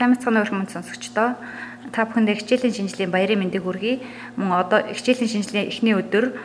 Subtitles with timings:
[0.00, 1.36] Сайн мэцхан өрх мөн сонсогчдоо
[1.92, 4.00] та бүхэндээ хичээлийн шинжилгээ баярын мэндийг хүргэе.
[4.40, 6.40] Мөн одоо хичээлийн шинжилгээ эхний өдөр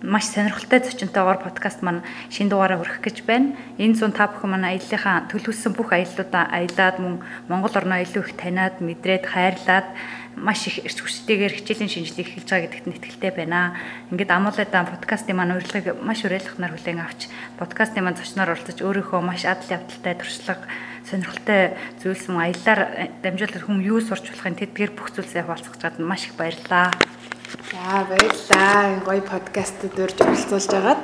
[0.00, 2.00] маш сонирхолтой зочинтойгоор подкаст маань
[2.32, 3.52] шин дугаараа хүргэх гэж байна.
[3.76, 7.14] Энэ зүүн та бүхэн манай аяллахаа төлөвлөсөн бүх аяллуудаа аялаад мөн
[7.52, 9.92] Монгол орноо илүү их таниад, мэдрээд, хайрлаад
[10.40, 13.76] маш их эрч хүчтэйгээр хичээлийн шинжилгээ эхэлж байгаа гэдэгт нь итгэлтэй байна.
[14.08, 17.28] Ингээд амуулайдаа подкастын маань урилгыг маш уриалгахнаар хүлээн авч
[17.60, 20.64] подкастын маань зочноор оролцож өөрийнхөө маш адал явдалтай туршлага
[21.06, 26.26] сонирхолтой зүйлс мөн аяллаар дамжуулаад хүм юу сурч болохын тэдгээр бүх зүйлсээ хуваалцах чад маш
[26.26, 26.90] их баярлалаа.
[27.70, 29.00] За баярлалаа.
[29.06, 31.02] Гоё подкастд урьж оролцуулж байгаад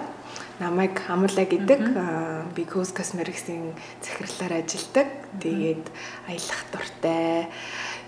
[0.59, 1.83] намайг Амула гэдэг
[2.55, 5.09] би Cos Cosmetics-ийн захирлаар ажилладаг.
[5.38, 5.87] Тэгээд
[6.27, 7.47] аялах дуртай.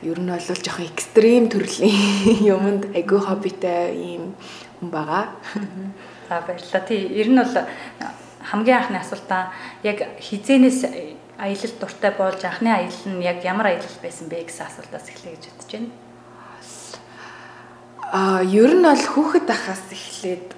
[0.02, 4.34] Ер нь бол жоохон экстрим төрлийн юмд айгүй хоббитэй ийм
[4.82, 5.30] хүн байгаа.
[6.28, 6.82] За баярлалаа.
[6.86, 7.54] Тий, ер нь бол
[8.50, 9.50] хамгийн анхны асуултаа
[9.82, 15.10] яг хизэнээс аялал дуртай болж анхны аялал нь яг ямар аялал байсан бэ гэсэн асуултаас
[15.10, 15.90] эхлэе гэж бодож байна.
[18.14, 20.54] Аа, ер нь бол хүүхэд байхаас эхлээд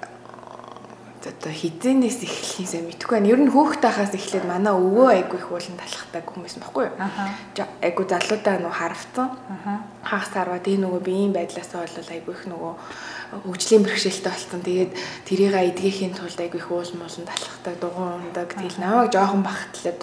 [1.26, 3.32] одоо хизэнээс эхлэхийсээ мэдэхгүй байна.
[3.34, 6.94] Ер нь хүүхэд байхаас эхлээд манай өвөө айгүй их уулан талхтай хүмүүс байхгүй юу?
[7.82, 9.28] Айгүй залуудаа нөө харавцсан.
[9.50, 9.82] Аа.
[10.06, 12.72] Хагас харваад энэ нөгөө биеийн байдлаасаа бол айгүй их нөгөө
[13.42, 14.60] хөгжлийн бэрхшээлтэй болсон.
[14.62, 14.92] Тэгээд
[15.26, 18.54] тэрийг эдгэхийн тулд айгүй их уул муулан талхтай дугуун ундаг.
[18.54, 19.94] Тэгэл намайг жоохон бахтлаа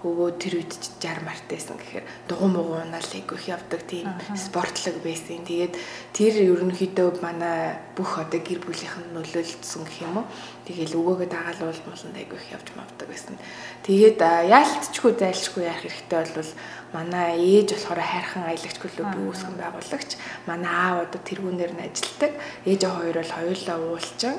[0.00, 5.44] өвөө тэр үед 60 мартайсан гэхээр дугуй муугуу унаал их явдаг тийм спортлог байсан.
[5.44, 5.76] Тэгээд
[6.16, 10.26] тэр ерөнхийдөө манай бүх одоо гэр бүлийнх нь нөлөөлсөн гэх юм уу.
[10.64, 13.36] Тэгээл өвөөгөө дагаалуул мууланд айгүй их явж мавдаг байсан.
[13.84, 16.52] Тэгээд яалтчгүй зайлшгүй яах хэрэгтэй бол
[16.96, 20.10] манай ээж болохоор хайрхан аялагч клуб үүсгэн байгуулагч.
[20.48, 22.32] Манай аав одоо тэргүүнээр нь ажилладаг.
[22.64, 24.36] Ээж хоёр бол хоёулаа уулчин.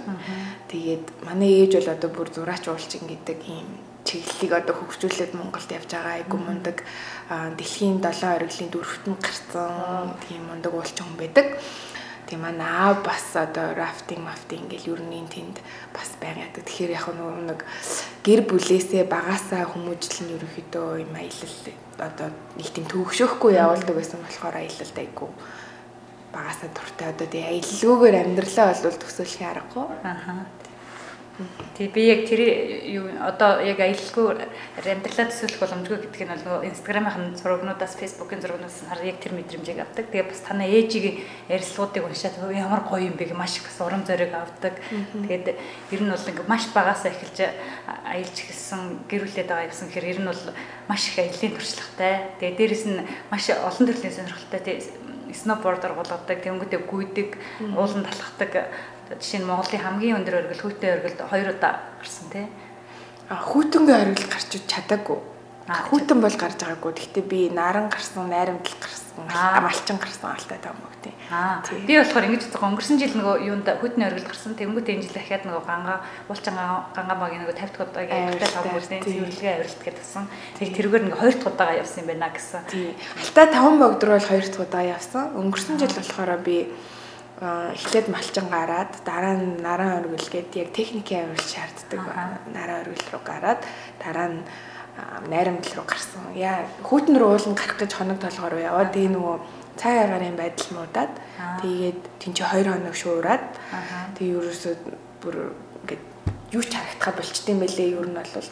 [0.74, 5.90] Тэгээд манай ээж бол одоо бүр зураач уулчин гэдэг ийм чиглэлийг одоо хөгжүүлээд Монголд явж
[5.94, 6.84] байгаа айгу мундаг
[7.30, 11.48] дэлхийн 7 ориглын дөрөвтөнд гарсан тийм мундаг уулчин хүн байдаг.
[12.32, 15.60] Тийм аа наа бас одоо рафтинг, мафтинг ингээл ер нь тэнд
[15.92, 16.56] бас байгаад.
[16.56, 17.60] Тэгэхээр яг нэг
[18.24, 21.56] гэр бүлээсээ багасаа хүмүүжил нь ерөнхийдөө юм аялал
[22.00, 25.28] одоо нэг тийм төвөгшөөхгүй явуулдаг байсан болохоор аялалд айгу
[26.32, 29.86] багасаа дуртай одоо тий аялалгүйгээр амьдралаа бол төсөөлөх аргагүй.
[30.08, 30.34] Аха.
[31.78, 32.44] Тэг би яг тэр
[32.92, 34.36] юу одоо яг аялалгүй
[34.84, 40.12] амьдралаа төсөөлөх боломжгүй гэдг нь бол инстаграмын зурагнуудаас фейсбુકийн зурагнуудаас хараа яг тэр мэдрэмжийг авдаг.
[40.12, 44.36] Тэгээ бас танай ээжигийн ярилцлагуудыг уншаад ямар гоё юм бэ гэж маш их урам зориг
[44.36, 44.76] авдаг.
[44.92, 45.56] Тэгээд
[45.96, 47.38] ер нь бол ингээ маш багасаа эхэлж
[47.88, 50.44] аялж эхэлсэн гэрүүлээд байгаа юмсан гэхээр ер нь бол
[50.92, 52.36] маш их аяллийн туршлагатай.
[52.44, 54.84] Тэгээ дээрэс нь маш олон төрлийн сонирхолтой
[55.32, 57.30] сноубордер болгодог, тэнгүүдээ гүйдэг,
[57.72, 58.68] уулан талхдаг
[59.20, 62.48] жишээ нь Монголын хамгийн өндөр оргил хүүтэй оргилд хоёр удаа гарсан тий.
[63.28, 65.20] А хүүтэнгийн оргил гарч чадаагүй.
[65.72, 66.92] Хүүтэн бол гарч байгаагүй.
[66.92, 69.24] Гэхдээ би наран гарсан, найрамдал гарсан,
[69.62, 71.14] малчин гарсан алтай таам үг тий.
[71.88, 74.58] Би болохоор ингэж бодсон өнгөрсөн жил нөгөө юунд хүүтний оргил гарсан.
[74.58, 75.96] Тэнгүүтээ энэ жил дахиад нөгөө ганга
[76.28, 80.24] уулчин ганга багийн нөгөө 50 дахь удаагийн алтай таам үсний цэвэрлэгээ авиралт гэдгсэн.
[80.60, 82.62] Тэг тэргээр нөгөө хоёр дахь удаага явсан юм байна гэсэн.
[82.68, 82.90] Тий.
[83.22, 85.24] Алтай 5 богд руу бол хоёр дахь удаа явсан.
[85.40, 86.58] Өнгөрсөн жил болохоор би
[87.42, 92.02] эхлээд малчин гараад дараа нь наран оргил гэдэг яг техникийн авирал шаарддаг
[92.54, 93.60] наран оргил руу гараад
[93.98, 94.40] дараа нь
[95.26, 96.22] найрамдал руу гарсан.
[96.38, 99.38] Яа хүүтэн рүү уулын гарах гэж хоног толгоор яваад тэгээ нөгөө
[99.74, 101.14] цай агарын байдал муудаад
[101.66, 103.46] тэгээд тэнцээ 2 хоног шуураад
[104.22, 104.74] тэгээ ерөөсөө
[105.26, 105.36] бүр
[105.82, 106.04] ингээд
[106.54, 107.90] юу ч харагдахаа болчтой юм байлээ.
[107.98, 108.50] Ер нь бол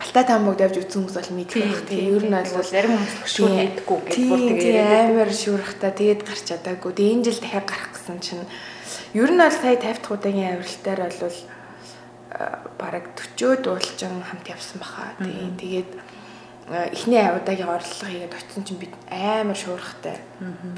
[0.00, 1.82] Алтай таамагд явж үзсэн хүмүүс бол мэдэх байх.
[1.84, 6.92] Тэгээ ер нь бол зарим хүмүүс хийдэггүй гэж бүр тэгээ амар шуурхтаа тэгээд гарч чадаагүй.
[6.96, 8.44] Тэгээ энэ жил дахиад гарах гэсэн чинь
[9.12, 11.38] ер нь бол сая 50 дахь удаагийн авиралтаар бол
[12.80, 13.04] бараг
[13.36, 15.12] 40-од уулчин хамт явсан баха.
[15.20, 15.90] Тэгээ тэгээд
[16.70, 20.22] эхний удаагийн орлого хийгээд очсон чинь би амар шуурхтай.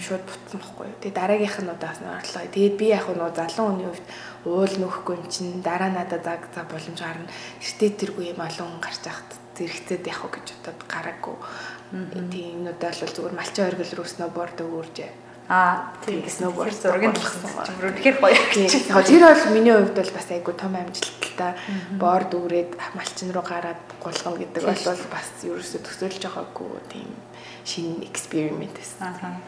[0.00, 0.98] Шууд бутсан байхгүй юу.
[1.04, 2.48] Тэгээ дараагийнх нь удаас нь орлого.
[2.48, 4.06] Тэгээд би яг нөө залуу хүний хувьд
[4.48, 7.28] уул нөхгүй юм чинь дараа надад заг за боломж гарна.
[7.60, 11.36] Эртээ тэргүй юм олон хүн гарч яхад зэрэгцээд явах гэж бодоод гараагүй.
[12.32, 14.96] Тийм юмудаа л зүгээр малчин оргил руу сноуборд өгөрж
[15.52, 17.76] Аа тийм сноуборд зургийг талхсан.
[17.84, 18.38] Үнэхээр гоё.
[19.04, 20.72] Тэр бол миний хувьд бол бас айгу том
[21.32, 21.54] амжилттай
[21.98, 27.10] борд өгрээд малчин руу гараад гулгана гэдэг бол бас ерөөсө төсөөлж байгаагүй тийм
[27.64, 29.40] шинэ эксперимент байсан.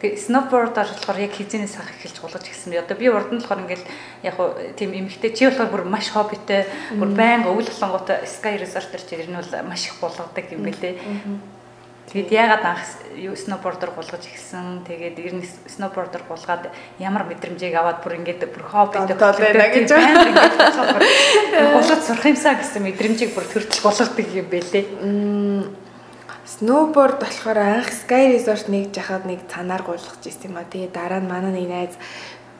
[0.00, 2.72] Тэгээ сноубордоор болохоор яг хизэнээс хах эхэлж гулгаж гисэн.
[2.80, 3.86] Одоо би урд нь болохоор ингээл
[4.24, 6.64] яг хуу тийм эмхтэй чи болохоор бүр маш хоббитэй
[6.96, 10.96] бүр байнга өвөл болонгот Sky Resort-ор чи ер нь бол маш их булгадаг юм бэлээ.
[12.10, 12.82] Тэгээд яагаад анх
[13.14, 14.82] юу сноубордоор гулгаж эхэлсэн.
[14.82, 20.74] Тэгээд ер нь сноубордоор гулгаад ямар мэдрэмжийг аваад бүр ингээд бүр хоббитэй байна гэж гулгаж
[22.02, 24.90] сурах юмсаа гэсэн мэдрэмжийг бүр төртөл болгодог юм бэлээ
[26.50, 30.66] Snowboard болохоор анх Sky Resort нэг жахад нэг цанаар гулгаж ирсэн юм а.
[30.66, 31.94] Тэгээ дараа нь манай нэг найз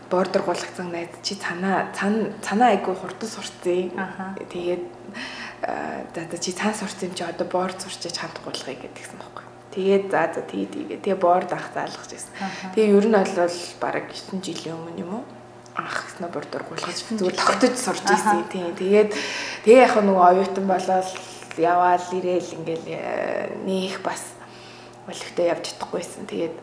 [0.07, 3.91] бордер гулгацсан найз чи цанаа цанаа айгу хурдан сурцээ.
[4.47, 4.87] Тэгээд
[6.15, 9.45] за чи цаан сурцсан чи одоо борд сурчиж хамт гулгая гэдгийгсэн байхгүй.
[9.75, 12.35] Тэгээд за за тэгээ тэгээ тэгээ борд анх заалгаж ирсэн.
[12.75, 15.25] Тэгээ ер нь бол бараг 9 жилийн өмнө юм уу?
[15.79, 18.45] анх сноубордоор гулгаж зүгээр тогтож сурч ирсэн.
[18.51, 18.75] Тийм.
[18.75, 19.11] Тэгээд
[19.65, 21.09] тэгээ яг нөгөө оюутан болоод
[21.57, 24.35] яваал ирээл ингээл э, нээх бас
[25.07, 26.27] өлегтэй явж чадахгүйсэн.
[26.27, 26.57] Тэгээд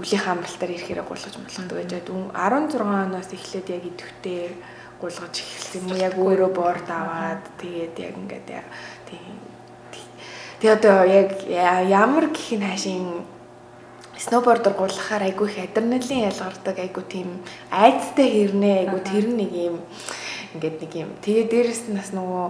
[0.00, 2.32] үлийн хамралтаар ирэхээр гулгаж байж байгаа.
[2.32, 4.56] 16 оноос эхлээд яг идэвхтэй
[5.00, 5.98] гулгаж эхэлсэн юм.
[5.98, 8.48] Яг өөрөө борд аваад тэгээд яг ингээд
[9.08, 9.44] тийм
[10.64, 11.30] Тэгээ одоо яг
[11.92, 13.28] ямар гэх нь хаашийн
[14.16, 17.28] сноубордоор гулгахаар айгүй их адреналин ялгардаг айгүй тийм
[17.68, 19.76] айцтай хэрнээ айгүй тэр нэг юм
[20.56, 21.10] ингээд нэг юм.
[21.20, 22.46] Тэгээ дээрэс нь бас нөгөө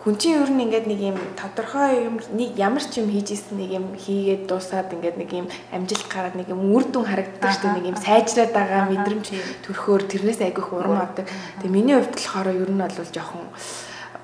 [0.00, 3.60] хүн чинь ер нь ингээд нэг юм тодорхой юм нэг ямар ч юм хийж исэн
[3.60, 7.62] нэг юм хийгээд дуусаад ингээд нэг юм амжилт гараад нэг юм үр дүн харагддаг шүү
[7.68, 9.26] дээ нэг юм сайжраад байгаа мэдрэмж
[9.66, 11.28] төрхөөр тэрнээс айгүйх урам авдаг.
[11.60, 13.44] Тэгээ миний хувьд болохоор ер нь бол жоохон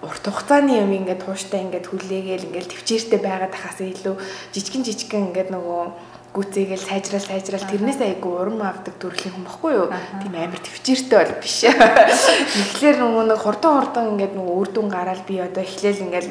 [0.00, 4.14] урт хугацааны юм ингээд тууштай ингээд хүлээгээл ингээд төвчээртэй байгаад тахаас илүү
[4.52, 5.82] жижигэн жижигэн ингээд нөгөө
[6.36, 9.88] гүцээгээл сайжрал сайжрал тэрнээс айгу урам авдаг төрлийн хүн баггүй юу?
[10.20, 11.64] Тийм амар төвчээртэй бол биш.
[11.64, 16.28] Тэгэхээр нөгөө нэг хурдан хурдан ингээд нөгөө үр дүн гараад би одоо эхлээл ингээд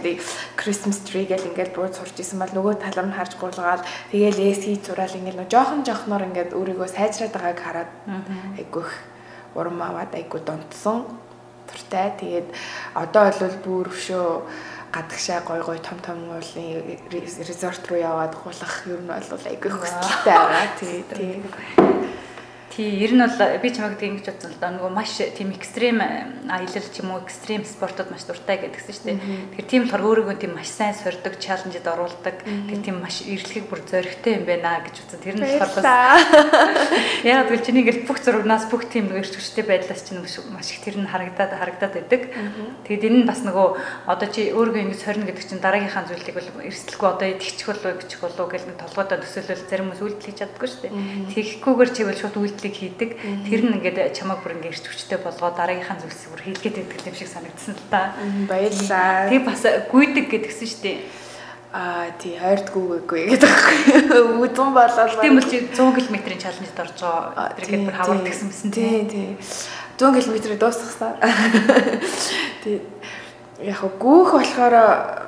[0.53, 3.81] Christmas tree гэл ингээд бууд сурч исэн бол нөгөө талар нь харж гуулгаал
[4.13, 7.89] тэгээл хийж зураал ингээд нөгөө жоохон жоохноор ингээд өөрийгөө сайжраад байгааг хараад
[8.61, 8.93] айгу их
[9.57, 11.09] урам аваад айгу донтсон
[11.65, 12.13] туртай.
[12.21, 12.47] Тэгээд
[12.93, 14.29] одоо бол бүр өшөө
[14.95, 16.97] гадагшаа гой гой том том уулын
[17.47, 20.67] резорт руу яваад хулах юм бол айгүй хөсөлтэй байгаа.
[20.79, 21.43] Тий, тий.
[22.75, 23.31] Тий, ер нь бол
[23.63, 27.63] би чамайг ингэж бодсон л да нөгөө маш тийм экстрим аялал ч юм уу экстрим
[27.63, 29.19] спортод маш дуртай гэдгсэн шүү дээ.
[29.55, 32.43] Тэгэхээр тийм болохоор өөрийгөө тийм маш сайн сордог, чаленжид оруулдаг.
[32.43, 35.23] Тэр тийм маш эрэлхийг бүр зоригтой юм байна гэж үзсэн.
[35.23, 35.87] Тэр нь болохоор бас
[37.23, 40.99] яг л чиний ингээл бүх зурагнаас бүх тийм нэг эрчвчтэй байдлаас чинь маш их тэр
[40.99, 42.27] нь харагдаад харагдаад байдаг.
[42.83, 46.67] Тэгэд энэ нь бас нөгөө одоо чи өөрийгөө ингэж сорно гэдэг чинь дараагийнхаа зүйлийг бол
[46.67, 50.67] эрсдэлгүй одоо идэгчих болов гिचх болов гэл нэг толгойдоо төсөөлөл зарим хүмүүс үйлдэл хийж чаддаггүй
[50.67, 50.93] шүү дээ.
[51.31, 53.09] Тэгэхгүйгээр чи бол шууд үйлдэл зүйлийг хийдэг.
[53.45, 57.15] Тэр нь ингээд чамайг бүр ингээд ирч хүчтэй болгоо дараагийнхаа зүйлсийг бүр хийлгээд байдаг юм
[57.15, 58.17] шиг санагдсан л та.
[58.49, 59.29] Баярлаа.
[59.29, 59.63] Тэг бас
[59.93, 60.97] гүйдэг гэдгсэн шүү дээ.
[61.75, 64.21] Аа тий хайрдгүйгээгүй гэдэг байхгүй.
[64.41, 65.15] Үзэн болол.
[65.21, 67.51] Тийм бол чи 100 км-ийн чаленжд орж байгаа.
[67.59, 69.03] Тэр гээд хаваад гисэн мэсэн тий.
[69.11, 69.27] Тий.
[69.99, 71.19] 100 км-ийг дуусгасан.
[72.63, 72.79] Тий
[73.63, 74.75] яг гүүх болохоор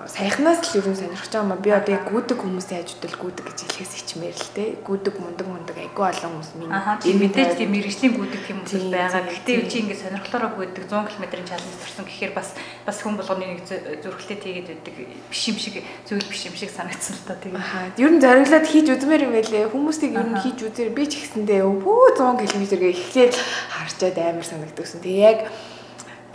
[0.04, 1.64] саяхнаас л ер нь сонирхож байгаа юм.
[1.64, 4.64] Би одоо яг гүдэг хүмүүсийн хажуудал гүдэг гэж хэлэхээс ичмээр л те.
[4.84, 7.08] Гүдэг мундаг мундаг айгүй олон хүмүүс.
[7.08, 9.24] Энэ мэдээж тийм мэрэгжлийн гүдэг тийм хүмүүс байгаа.
[9.32, 12.50] Гэхдээ чи ингэ сонирхлоороо гүдэг 100 км-ийн чалмж төрсөн гэхээр бас
[12.84, 14.96] бас хүн болгоны нэг зөрөхлөө тэгээд байдаг
[15.32, 17.96] биш юм шиг зүйл биш юм шиг санагдсан л та тэгээд.
[17.96, 19.72] Ер нь зориглоод хийж үзмээр юм байлээ.
[19.72, 23.34] Хүмүүсийг ер нь хийж үзээр би ч гэсэндээ өвөө 100 км гээ эхлээд
[23.72, 25.00] харчаад амар санагдсан.
[25.00, 25.40] Тэгээ яг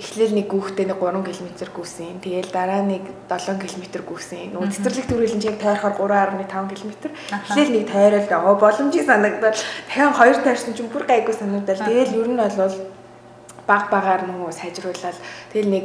[0.00, 2.24] эхлээл нэг гүүхтэй нэг 3 км гүйсэн.
[2.24, 4.56] Тэгээл дараа нэг 7 км гүйсэн.
[4.56, 6.12] Нөгөө цэцэрлэг төрүүлэн чи яг тойрохоор
[6.48, 6.92] 3.5 км.
[7.28, 11.84] Эхлээл нэг тойрол байгаа боломжийг санагдаад дахин хоёр тойрсон чинь бүр гайгүй санагдал.
[11.84, 12.76] Тэгээл ер нь бол
[13.68, 15.18] баг багаар нөгөө сайжруулаад
[15.52, 15.84] тэгэл нэг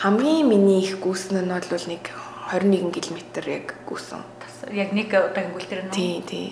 [0.00, 2.02] хамгийн миний их гүйсэн нь бол нэг
[2.54, 4.37] 21 км яг гүйсэн
[4.72, 5.94] яг нэг удаагийн дээр нөө.
[5.94, 6.46] Тий, тий.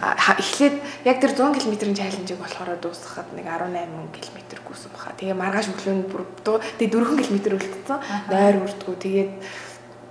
[0.00, 5.12] Эхлээд яг тэр 100 км-ийн чаленжийг болохоор дуусгахад нэг 18 км гүйсэн баха.
[5.20, 7.98] Тэгээ маргааш өглөөнд бүр тэгээ 4 км үлдсэн.
[8.32, 8.94] Нойр үрдгүү.
[8.96, 9.32] Тэгээд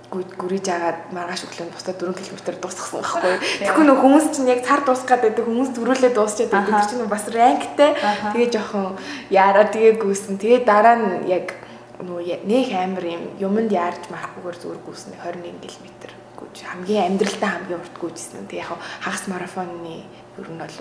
[0.06, 3.34] гүрийж агаад маргааш өглөөнд бусдад 4 км дуусгасан байхгүй.
[3.60, 6.74] Тэгэхгүй нөх хүмүүс чинь яг цар дуусах гэдэг хүмүүс дөрүүлээ дуусчаад байдаг.
[6.78, 7.90] Тэр чинь бас ранктай.
[8.32, 8.94] Тэгээ жоохон
[9.34, 10.38] яараа тэгээ гүйсэн.
[10.38, 11.58] Тэгээ дараа нь яг
[12.00, 17.80] нөгөө нэг амар юм юмд яарч марахгүйгээр зүгээр гүйсэн 21 км гүйж хамгийн амьдралдаа хамгийн
[17.80, 18.46] урт гүйжсэн.
[18.46, 20.04] Тэг яг хагас марафоны
[20.36, 20.76] ер нь бол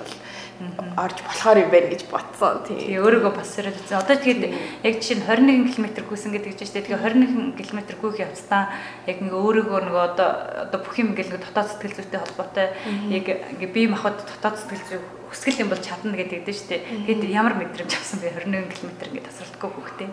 [0.99, 2.63] орж болохоор юм байна гэж бодсон.
[2.67, 3.99] Тэгээ өөрийгөө бас сэрэлцсэн.
[4.03, 4.43] Одоо тэгээд
[4.83, 8.75] яг жишээ нь 21 км гүйсэн гэдэг чинь тэгээ 21 км гүйх явцдаа
[9.07, 10.29] яг ингээ өөрийгөө нөгөө одоо
[10.67, 12.67] одоо бүх юм ингээл дотоод сэтгэл зүйтэй холбоотой
[13.15, 14.99] яг ингээ бие махбод дотоод сэтгэл зүй
[15.31, 16.81] хүсгэл юм бол чадна гэдэг дээ шүү дээ.
[17.07, 20.09] Тэгэд ямар мэдрэмж авсан бэ 21 км ингээ тасралтгүй хөхтэй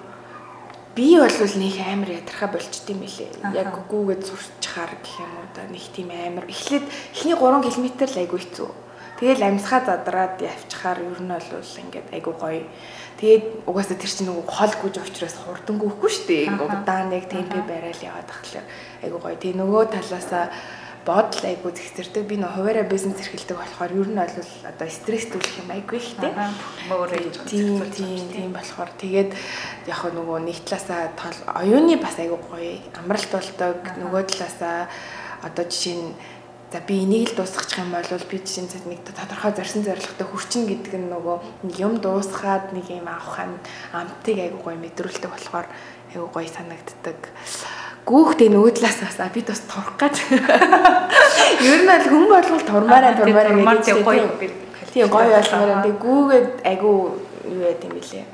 [0.95, 3.53] би бол нэг амар ядархаа болчт юм билээ.
[3.57, 6.45] Яг гүүгээд сурчхаар гэх юм уу да нэг тийм амар.
[6.45, 6.85] Эхлээд
[7.17, 8.71] эхний 3 км л айгүй хэцүү.
[9.23, 12.67] Тэгэл амьсгаа задраад явчихаар ер нь бол ингээд айгүй гоё.
[13.23, 16.47] Тэгээд угаасаа тэр чинь нөгөө хол гүж учраас хурдан гүйхгүй шүү дээ.
[16.51, 18.65] Ингээд удаан яг темпэ барайл яваад тахлаа
[19.01, 19.39] айгүй гоё.
[19.39, 20.45] Тэгээ нөгөө талаасаа
[21.05, 22.27] бодол айгу зэгцэрдэг.
[22.27, 26.33] Би нөө хуваараа бизнес эрхэлдэг болохоор ер нь бол одоо стресс төлөх юм айгу ихтэй.
[26.91, 29.31] Өөрөө тийм тийм тийм болохоор тэгээд
[29.87, 31.11] яг нөгөө нэг талаасаа
[31.59, 33.79] оюуны бас айгу гоё амралт болдог.
[33.99, 34.87] Нөгөө талаасаа
[35.43, 36.15] одоо жишээ нь
[36.73, 40.65] За би энийг л дуусгачих юм бол би жишээ нь нэг тодорхой зорьсон зорилготой хүрчин
[40.65, 43.45] гэдэг нь нөгөө нэг юм дуусгаад нэг юм авах
[43.93, 45.69] амтыг айгуу гоё мэдрүүлдэг болохоор
[46.17, 47.29] айгуу гоё санагддаг.
[48.03, 50.17] Гүүхтэй нөгөө талаас бас би бас турах гэж.
[51.71, 54.27] Ер нь бол хүн болгол турмаараа турмаараа гэж гоё
[54.93, 56.99] Тийм гоё болгомоор тэг гүүгээд айгуу
[57.49, 58.27] юу яа гэм билээ.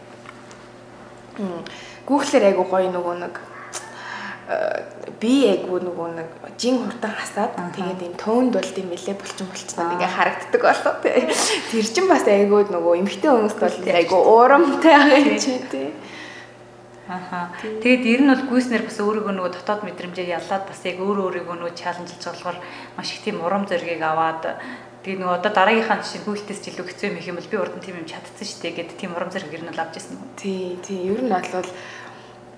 [2.09, 3.35] Гүүхлэр айгуу гоё нөгөө нэг
[5.21, 9.93] би айгу нөгөө нэг жин хурдан хасаад тэгээд энэ төөнд болд юм бэлээ булчин булчнаа
[9.93, 10.93] ингээ харагддаг болоо
[11.71, 15.93] тэр чин бас айгу нөгөө эмхтэй хүмүүст бол айгу уурамтай юм чи тий
[17.09, 17.49] Аха.
[17.65, 21.57] Тэгээд ер нь бол гүйснэр бас өөрийгөө нөгөө дотоод мэдрэмжээр яллаад бас яг өөр өөрийгөө
[21.57, 22.59] нөгөө чаленжилж болохоор
[23.01, 24.61] маш их тийм урам зориг аваад
[25.09, 27.75] тэгээд нөгөө одоо дараагийнхаа жишээ гүйлтээс ч илүү хэцүү юм их юм бол би урд
[27.81, 30.21] нь тийм юм чадсан шүү дээ гэдэг тийм урам зориг ер нь л авч ирсэн
[30.21, 30.29] юм.
[30.37, 31.01] Тий, тий.
[31.09, 31.71] Ер нь бол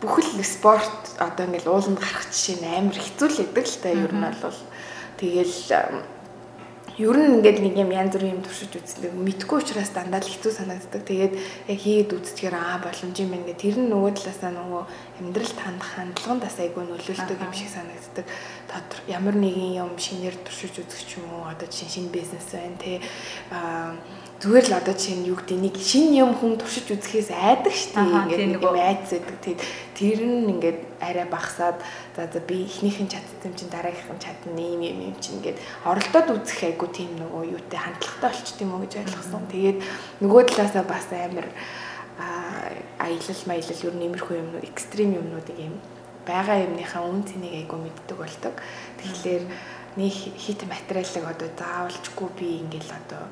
[0.02, 4.12] бүхэл спорт одоо ингээл ууланд гарах жишээ нь амар хэцүү л байдаг л та ер
[4.18, 4.58] нь бол
[5.20, 5.54] тэгэл
[7.00, 10.52] ер нь ингээд нэг юм янз бүрийн юм туршиж үздэг мэдгүй учраас дандаа л хэцүү
[10.52, 11.02] санагддаг.
[11.08, 11.34] Тэгээд
[11.72, 14.82] яг хийгээд үзчихээр аа боломж юм байна гэх тэр нь нөгөө талаасаа нөгөө
[15.24, 18.26] амьдрал хандах хандлагандаас айгүй нөлөөлдөг юм шиг санагддаг.
[18.68, 22.76] Тодор ямар нэгэн юм шинээр туршиж үзэх ч юм уу одоо жишээ шинэ бизнес байна
[22.76, 23.00] те.
[23.48, 23.96] Аа
[24.40, 28.00] зүгээр л одоо чинь юу гэдэг нэг шин юм хүн туршиж үзэхээс айдаг дээ.
[28.24, 29.36] Ингээд нэг юм айц байдаг.
[29.44, 29.60] Тэгээд
[29.92, 31.76] тэр нь ингээд арай багасаад
[32.16, 35.60] за за би эхнийхэн чадсан юм чинь дараагийнх нь чадна ийм юм юм чинь ингээд
[35.84, 39.44] оролдоод үзэх айгу тийм нөгөө юутай хандлагатай болчт юм уу гэж ойлгосон.
[39.52, 39.78] Тэгээд
[40.24, 41.48] нөгөө талаасаа бас амар
[42.96, 45.76] аялал маялал ер нь иймэрхүү юмнууд экстрим юмнуудыг юм
[46.24, 48.56] байгаа юмныхаа үн цэнийг айгу мэддэг болдог.
[49.04, 49.44] Тэгэхээр
[50.00, 53.24] нэг хит материалыг одоо заавалжгүй би ингээл одоо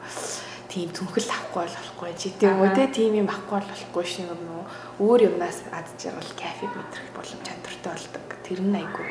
[0.68, 2.12] тийм түнхэл авахгүй болохгүй.
[2.20, 4.64] Чи тийм үү те тийм юм авахгүй болохгүй шиг юм уу?
[5.00, 8.24] Өөр юмнаас ад жаргал кафе мэдрэх боломж чадвартай болдог.
[8.44, 9.08] Тэр нь айгүй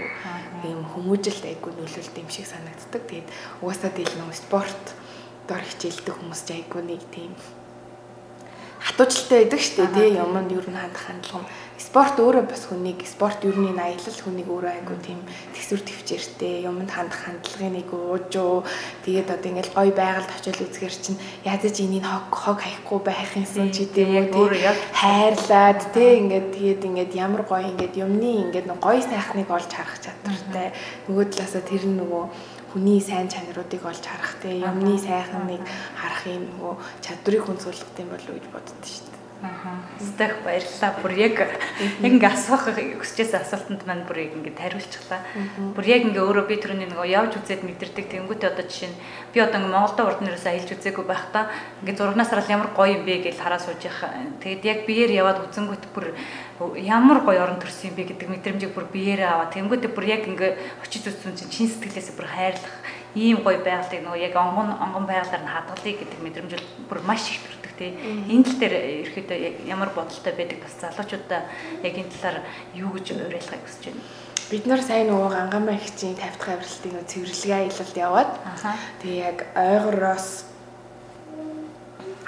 [0.70, 3.02] юм хүмүүжилт айгүй нөлөөлт юм шиг санагддаг.
[3.10, 3.30] Тэгээд
[3.66, 4.86] угаасаа дийл нэг спорт
[5.50, 7.34] дор хичээлдэг хүмүүс айгүй нэг тийм
[8.88, 9.94] хатуужилтай байдаг шүү дээ.
[9.94, 14.50] Тий юмд ер нь хандах хандлага нь спорт өөрөө бас хүнийг спорт ерний аялал хүнийг
[14.50, 15.22] өөрөө айгу тийм
[15.54, 18.66] төсвөр төвчээртэй юмд хандах хандлагын нэг уужуу
[19.06, 23.32] тэгээд одоо ингээл гой байгальд очил үзэхэр чинь яаж ч энийг хог хог хаяхгүй байх
[23.38, 24.74] юмсан ч гэдэм үү тий.
[24.98, 30.74] хайрлаад тий ингээд тэгээд ингээд ямар гой ингээд юмны ингээд гой сайхныг олж харах чадвартай.
[31.06, 32.24] Нөгөө талаасаа тэр нөгөө
[32.78, 35.66] хүний сайн чанаруудыг олж харах те юмны сайхныг
[35.98, 39.17] харах юм нөгөө чадварыг хүнсүүлэх юм болов уу гэж боддоо шүү дээ.
[39.42, 39.78] Аа.
[40.02, 40.98] Стах баярлалаа.
[41.02, 41.54] Бүр яг яг
[42.02, 45.22] ингээ асуух хүсчээс асуултанд маань бүр яг ингээ хариулчихлаа.
[45.78, 48.98] Бүр яг ингээ өөрөө би түрүүний нөгөө явж үзээд мэдэрдэг тэнгуүтээ одоо жишээ нь
[49.34, 51.54] би одоо ингээ Монголда урд нэрээс аялж үзээгүй байхдаа
[51.86, 54.10] ингээ зургнаас хараад ямар гоё юм бэ гэж хараа сууж явах.
[54.42, 56.18] Тэгэд яг биеэр яваад үзэнгүүт бүр
[56.82, 60.82] ямар гоё орон төрсөн юм бэ гэдэг мэдрэмжийг бүр биеэрээ аваад тэнгуүтээ бүр яг ингээ
[60.82, 62.76] очиж үзсэн чинь чин сэтгэлээс бүр хайрлах
[63.14, 66.52] ийм гоё байгалыг нөгөө яг онгон онгон байгалаар нь хадгалъя гэдэг мэдрэмж
[66.90, 67.94] бүр маш их төрдөг тий.
[68.28, 68.76] Энэ тал дээр
[69.08, 69.38] ерөөхдөө
[69.70, 71.42] ямар бодолтой байдаг бас залуучуудаа
[71.86, 72.44] яг энэ талаар
[72.74, 74.04] юу гэж уриалгахыг хүсэж байна.
[74.50, 78.32] Бид нар сайн нөгөө гангаамаа ихчийн 50 дахь авралтын нөгөө цэвэрлэгээ аялалд яваад
[79.04, 80.28] тэгээ яг ойгороос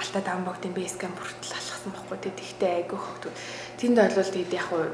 [0.00, 2.32] Алтай Дамбогтын бейс камп хүртэл алхсан байхгүй тий.
[2.32, 3.32] Тэгтээ айгүй хөгтөө.
[3.76, 4.84] Тэнд бол тэгээд яг хуу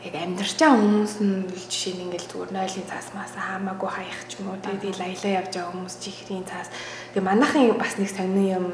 [0.00, 4.40] яг амьдарч байгаа хүмүүс нь жишээ нь ингээл зүгээр нойлын цаас маас хаамаагүй хаях ч
[4.40, 6.72] юм уу тэгээд аялаа явж байгаа хүмүүс чихрийн цаас
[7.12, 8.66] тэгээд манайхын бас нэг сонин юм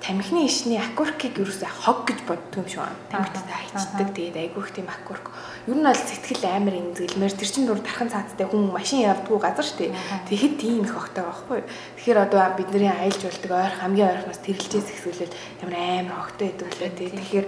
[0.00, 2.96] тамхины ишний акуркийг ерөөсөө хог гэж боддог юм шиг байна.
[3.12, 4.08] Тамхиттай хайчдаг.
[4.16, 5.28] Тэгээд айгүйх тийм акурк.
[5.68, 9.68] Ер нь бол сэтгэл амар эмзэглэмээр тэр чин дур тархан цаацтай хүн машин явдггүй газар
[9.76, 9.92] дээ.
[10.28, 11.60] Тэгэхэд тийм их огтой байхгүй.
[12.00, 15.32] Тэгэхээр одоо бидний аялж болдог ойр хамгийн ойрхоноос тэрэлжээс ихсүүлээд
[15.68, 17.12] ямар амар огтой байдаг лээ.
[17.20, 17.46] Тэгэхээр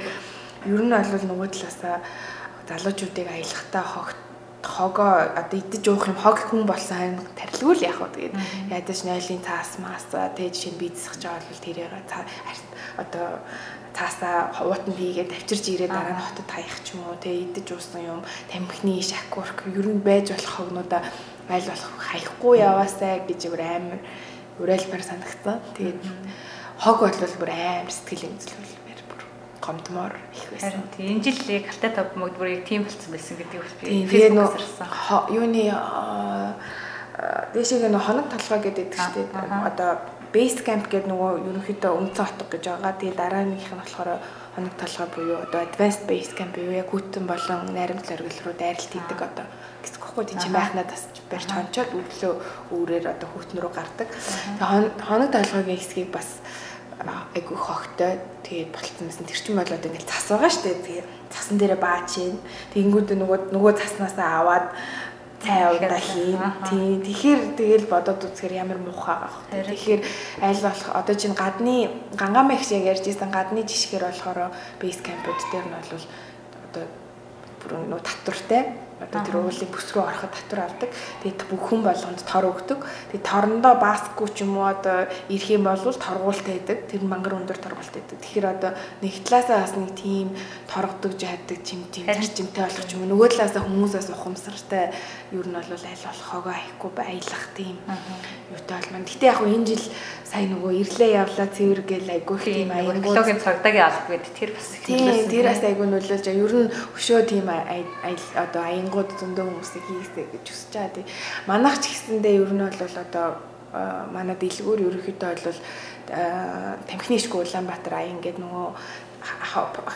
[0.68, 1.96] ер нь бол нөгөө талаасаа
[2.68, 4.18] залуучуудыг аялахтаа хогт
[4.62, 8.10] хогоо одоо идэж уух юм хог хүн болсон харин тарилгүй л яг хөө.
[8.14, 8.34] Тэгээд
[8.70, 11.92] ядаж нойлын цаас маас тэг жишээ нь бийцсэж байгаа бол тэрээр
[13.02, 13.28] одоо
[13.92, 18.02] цаасаа уутанд хийгээд авчирж ирээ дараа нь хотод хаях ч юм уу тэг идэж уусан
[18.06, 18.20] юм.
[18.48, 21.02] Тамхины шакурк ер нь байж болох хогнуудаа
[21.50, 24.00] аль болох хаяхгүй яваасай гэж бүр амар
[24.62, 26.00] уриалмаар санагцсан тэгээд
[26.80, 28.71] хог бол бүр амар сэтгэл имзэл
[29.62, 30.82] гомдмоор их байсан.
[30.96, 34.76] Тийм энэ жил яг алтай топ мөгд бүр яг тийм болцсон байсан гэдгийг би фэйсбүүкээс
[34.82, 34.88] харсан.
[35.30, 35.62] Юуны
[37.54, 39.30] дэшиг нэг хоног толгой гэдэг дээ.
[39.70, 40.02] Одоо
[40.32, 42.92] base camp гэдэг нөгөө ерөнхийдөө үндсэн хотго гэж байгаа.
[42.96, 44.10] Тэгээ дараагийнх нь болохоор
[44.56, 48.92] хоног толгой буюу одоо advanced base camp буюу яг хүйтэн болон найрамд зоргил руу дайралт
[48.92, 49.46] хийдэг одоо
[49.84, 52.34] гэсэхгүй тийм чинь байхнадаас барьж хончоод өглөө
[52.72, 54.08] өөрөөр одоо хүйтэн рүү гардаг.
[54.08, 56.40] Тэгээ хоног толгойгийн хэсгийг бас
[57.34, 58.20] айгу хогтой.
[58.42, 59.26] Тэгээд болцсон байсан.
[59.26, 60.74] Тэр чинь болоод ингээл цас байгаа штэ.
[60.82, 62.36] Тэгээд цасан дээрээ баач юм
[62.74, 64.66] тэгэнгүүт нөгөө нөгөө цаснасаа аваад
[65.42, 66.38] цай удаа хийн.
[66.68, 67.02] Тийм.
[67.02, 69.36] Тэгэхээр тэгэл бодоод үзэхээр ямар муухай байх.
[69.50, 70.00] Тэгэхээр
[70.44, 75.40] аль болох одоо чинь гадны гангаамаа их шиг ярьж исэн гадны жишгээр болохоор бейс кампууд
[75.50, 76.04] дээр нь бол
[76.70, 76.84] одоо
[77.62, 78.62] бүр нөө татвартай
[79.02, 80.90] одоо тэр уулын бүс рүү ороход татвар авдаг.
[81.22, 82.80] Тэгээд бүх хүн болгонд тор өгдөг.
[83.10, 86.78] Тэгээд торндоо баасгүй ч юм уу одоо ирэх юм бол торгуултай байдаг.
[86.86, 88.18] Тэр мангар өндөр торгуултай байдаг.
[88.22, 88.70] Тэгэхээр одоо
[89.02, 90.28] нэг талаасаа бас нэг тийм
[90.70, 93.08] торгодог жаадаг чим тийм зарчимтай болох юм.
[93.10, 94.94] Нөгөө талаасаа хүмүүсээс ухамсартай
[95.34, 97.76] ер нь бол аль болох хогоо аяхгүй баялах тийм
[98.52, 99.08] юутай бол маань.
[99.08, 99.84] Гэтэ яг энэ жил
[100.32, 105.28] сая нөгөө ирлээ явлаа цэвэр гээл айгүй тийм аянгуугийн цагдаагийн алба гэдэг тэр бас тийм
[105.28, 110.72] тэр бас айгүй нөлөөлж ер нь өшөө тийм одоо аянгууд зөндөө хүмүүсийг хийсэй гэж хүсэж
[110.72, 111.06] байгаа тийм
[111.44, 113.26] манайх ч гэсэндээ ер нь бол одоо
[114.08, 115.60] манай дэлгүүр ерөнхийдөө бол
[116.88, 118.68] тамхины ишг Улаанбаатар аян гэдэг нөгөө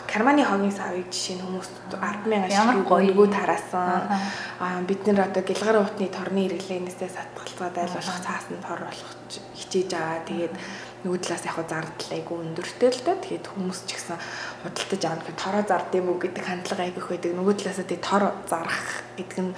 [0.07, 4.07] Карманы хогийн савыг жишээ нь хүмүүс 100000 ашиг өнгөө тараасан.
[4.61, 9.11] Аа бид нэр одоо гэлгар уутны торны хэрэглэнээсээ сатгалцаад айлуулах цаас нь тор болох
[9.57, 10.23] хичээж байгаа.
[10.29, 10.53] Тэгээд
[11.03, 13.13] нөгөө талаас яг зардал айгүй өндөртэй л да.
[13.19, 14.17] Тэгээд хүмүүс ч гэсэн
[14.63, 15.63] худалдаж аавна гэхэд тороо
[15.97, 17.31] юм уу гэдэг хандлага айгүй их байдаг.
[17.35, 18.85] Нөгөө талаас тэгээд тор зарах
[19.17, 19.53] гэдэг нь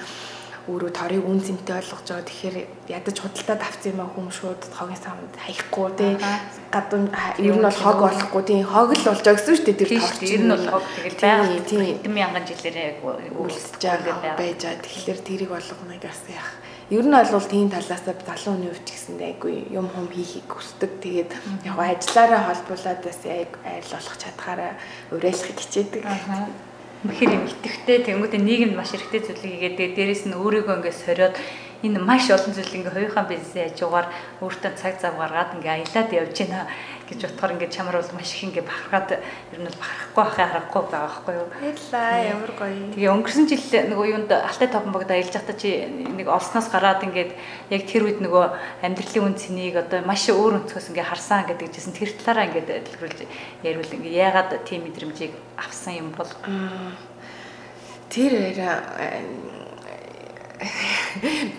[0.67, 2.27] өөрөө торыг үн цэнтэй ойлгож байгаа.
[2.27, 2.57] Тэгэхээр
[2.91, 6.13] ядаж худалдаад авсан юм аа хүм шууд хогийн савнд хаяхгүй тий.
[6.73, 7.05] Гадуун
[7.39, 8.59] ер нь бол хог болохгүй тий.
[8.65, 10.19] Хог л болж байгаа гэсэн шүү дээ тэр торч.
[10.27, 11.53] Ер нь бол хог тэгэл байгаль.
[11.63, 12.77] Хэдэн мянган жилээр
[13.39, 14.83] үлдэж байгаа байж байгаа.
[14.83, 16.51] Тэгэхээр тэрийг болгоныг бас яах
[16.89, 20.91] ер нь бол тийм талаас залуу хүний хувьд ч гэсэн айгүй юм хум хийхийг хүсдэг.
[21.05, 21.31] Тэгээд
[21.69, 24.73] яг ажиллаараа холбуулаад бас айг айл болох чадхаараа
[25.13, 26.01] уриалахыг хичээдэг.
[26.99, 31.35] Үнэхээр юм итгэвтэй тэнгуүтэ нийгэмд маш хэрэгтэй зүйлийг хийгээд дээрээс нь өөрийгөө ингээд сориод
[31.79, 34.07] энэ маш олон зүйл ингээ хоёрхан бизнесийн хажуугаар
[34.43, 36.67] өөртөө цаг зав гаргаад ингээ аялаад явж байна
[37.09, 40.83] гэж бодохоор ингээ чамар бол маш их ингээ бахархаад ер нь бол бахархгүй байхаа харахгүй
[40.85, 41.47] байгаа байхгүй юу.
[41.49, 42.93] Баярлаа ямар гоё.
[42.93, 47.31] Тэгээ өнгөрсөн жил нөгөө юунд Алтай товн богд аялж байхдаа чи нэг олсноос гараад ингээд
[47.73, 48.45] яг тэр үед нөгөө
[48.85, 53.19] амьдралын үн цэнийг одоо маш өөр өнцгөөс ингээ харсан гэдэг жисэн тэр талаараа ингээ дэлгэрүүлж
[53.65, 56.29] ярил ингээ яагаад тийм мэдрэмжийг авсан юм бол
[58.13, 58.33] тэр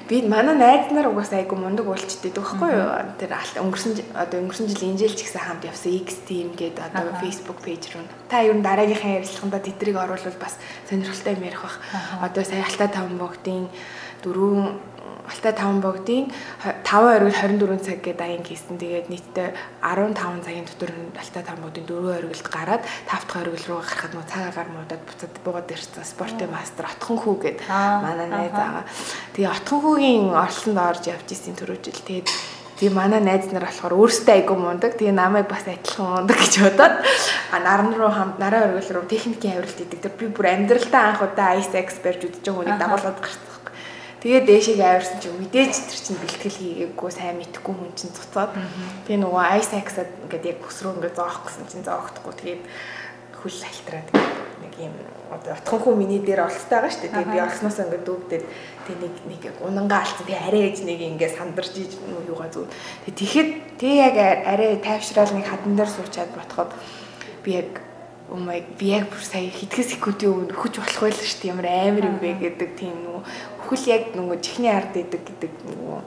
[0.08, 2.88] би манай найз нар угаасаа айгу мундаг уулчдаг байхгүй юу.
[3.16, 3.32] Тэр
[3.64, 7.64] өнгөрсөн одоо өнгөрсөн жил энэ жил ч гэсэн хамт явсан X team гэдэг одоо Facebook
[7.64, 8.04] page руу.
[8.28, 11.80] Та ер нь дараагийнхаа ярилцлаганда тэдрийг оруулбал бас сонирхолтой юм ярих бах.
[12.20, 13.72] Одоо сая Алтай таван богдын
[14.20, 14.89] дөрөв
[15.30, 16.26] Алтай 5 богдын
[16.60, 18.76] 5 оргил 24 цаг гэдэг аян хийсэн.
[18.82, 23.80] Тэгээд нийтдээ 15 цагийн дотор Алтай 5 богдын 4 оргилд гараад 5 дахь оргил руу
[23.80, 28.84] гарахад нөө цагаагаар муудаад буцаад буугаад ирсэн спортын мастер Отхон хүү гэд манай найз байгаа.
[29.38, 32.02] Тэгээ Отхон хүүгийн оролцоонд орж явж исэн түрүү жил.
[32.02, 32.28] Тэгээд
[32.80, 34.96] Тэгээ манай найз нар болохоор өөрсдөө айгу мундаг.
[34.96, 36.94] Тэгээ намайг бас адилхан мундаг гэж бодоод
[37.52, 40.00] наран руу хамт нараа оргил руу техникийн авиралт идэг.
[40.00, 43.59] Тэр би бүр амьдралдаа анх удаа ICE expert байгаа хүнийг дагуулад гарсан
[44.20, 48.52] Тэгээд дээшээ авирсан чинь мэдээж тэр чинь бэлтгэл хийгээгүй сайн мэдхгүй хүн чинь цуцаад.
[49.08, 52.34] Тэгээ нөгөө айсаксад ингээд яг рүү ингээд зоох гэсэн чинь зоогдохгүй.
[52.36, 52.62] Тэгээд
[53.40, 54.08] хүл альтраад
[54.60, 54.94] нэг юм
[55.32, 57.16] одоо отхон хүн миний дээр олцтой байгаа шүү дээ.
[57.16, 58.44] Тэгээ би олсноос ингээд дүүбдээд
[58.84, 60.26] тэг нэг нэг унангаа алдсан.
[60.28, 61.92] Тэгээ арай ээж нэг ингээд сандарч иж
[62.28, 62.68] юугаа зүг.
[63.08, 66.76] Тэг тэгэхэд тэг яг арай тайвшраал нэг хадан дээр суучаад ботход
[67.40, 67.70] би яг
[68.30, 71.50] oh my би яг бүр сая хэдхэн секундын өмнө хүч болох байлаа шүү дээ.
[71.50, 73.22] Ямар амар юм бэ гэдэг тийм нөгөө
[73.70, 76.00] хөл яг нөгөө чихний ард идэг гэдэг нөгөө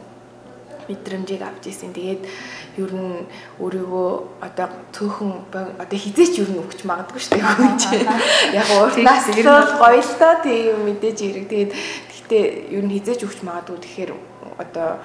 [0.87, 1.95] мэдрэмжийг авч ирсэн.
[1.95, 2.27] Тэгээд
[2.75, 3.23] ер нь
[3.63, 4.11] өөрийгөө
[4.43, 5.31] одоо цөөхөн
[5.79, 8.07] одоо хизээч ер нь өгч магадгүй шүү дээ хүн чинь.
[8.51, 11.47] Яг уурнаас ер нь гоё л тоо тийм мэдээж хэрэг.
[11.47, 12.43] Тэгээд гэхдээ
[12.75, 14.11] ер нь хизээч өгч магадгүй тэгэхээр
[14.59, 14.99] одоо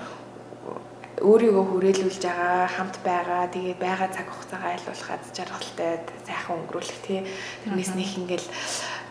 [1.18, 5.92] өөрийгөө хүрээлүүлж байгаа, хамт байгаа, тэгээд байгаа цаг хугацаагаа айлуулах аз жаргалтай
[6.22, 7.26] сайхан өнгөрүүлэх тий.
[7.66, 8.46] Тэрнээс нэг ингээл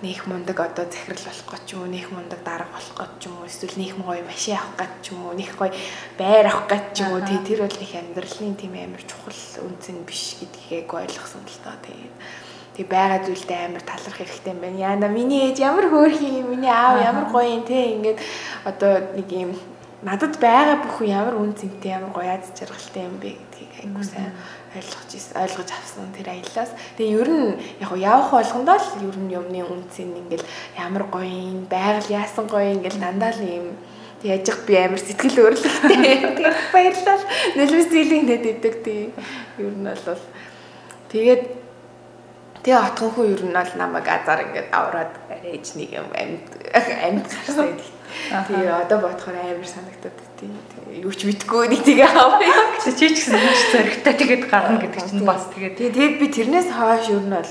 [0.02, 3.50] нөх мундаг одоо захирал болох гэж юм уу, нөх мундаг дарга болох гэж юм уу,
[3.50, 5.74] эсвэл нөх гоё машин авах гэж юм уу, нөх гоё
[6.18, 7.40] байр авах гэж юм уу тий.
[7.48, 12.16] Тэр бол их амьдралын тийм амар чухал үнцэн биш гэдгийг ойлгосон л тоо тэгээд
[12.78, 14.78] тэг байгаа зүйлдээ амар таларх хэрэгтэй юм байна.
[14.94, 18.20] Яна миний ээж ямар хөөрх юм, миний аав ямар гоё юм те ингээд
[18.70, 19.52] одоо нэг юм
[20.04, 24.06] надад байгаа бүх хүн ямар үн цэнтэй ямар гоё аз жаргалтай юм бэ гэдгийг айгуу
[24.06, 24.30] сайн
[24.78, 26.72] ойлгож ойлгож авсан тэр аяллаас.
[26.98, 30.46] Тэгээ ер нь яг явах болгондоо л ер нь юмны үн цэн ингээл
[30.78, 33.68] ямар гоё юм байгаль яасан гоё ингээл дандаа л юм
[34.18, 35.94] Тэг яжих би амар сэтгэл өөрлөлттэй.
[36.42, 37.24] Тэгээд баярлал.
[37.54, 39.14] Нэлбэс дийлинг нэт идэг тий.
[39.62, 40.22] Ер нь бол
[41.14, 41.67] тэгээд
[42.68, 46.44] тэгээ отхон хүн ер нь бол намайг азар ингээд авраад ээж нэг юм амьд
[46.76, 47.72] амьд гарсан.
[48.28, 50.52] Тэгээ одоо бодохоор амар санагдаад тийм
[51.00, 52.44] юу ч мэдгүй нэг тэгээ аваа.
[52.84, 57.08] Чи ч гэсэн маш зөрөгтэй тэгээд гарна гэдэг чинь бас тэгээд тэгээд би тэрнээс хойш
[57.08, 57.48] юу нь бол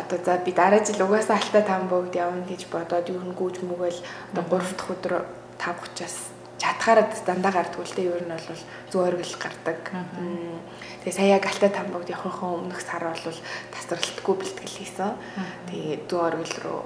[0.00, 3.60] одоо за би дараа жил угаасаа алтай там бүгд явна гэж бодоод юу нь гүйж
[3.60, 4.00] мүгээл
[4.40, 5.12] одоо 3 дахь өдөр
[5.60, 6.16] 5:30-аас
[6.60, 9.80] чадхаараа дандаа гардггүй л дээ ер нь бол зүү оргил гардаг.
[11.00, 13.38] Тэгээ сая яг алтай тамбогд явахын өмнөх сар бол
[13.72, 15.16] тасралтгүй бэлтгэл хийсэн.
[15.72, 16.80] Тэгээ зүү оргил руу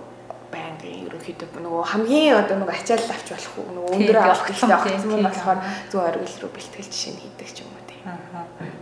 [0.55, 5.22] байнгын ерөнхийдөө нөгөө хамгийн одоо нөгөө ачаал авч болох нөгөө өндөр авах хэрэгтэй авах юм
[5.27, 5.59] болохоор
[5.90, 8.00] зүү оргил руу бэлтгэл жишээ нь хийдэг ч юм уу тий.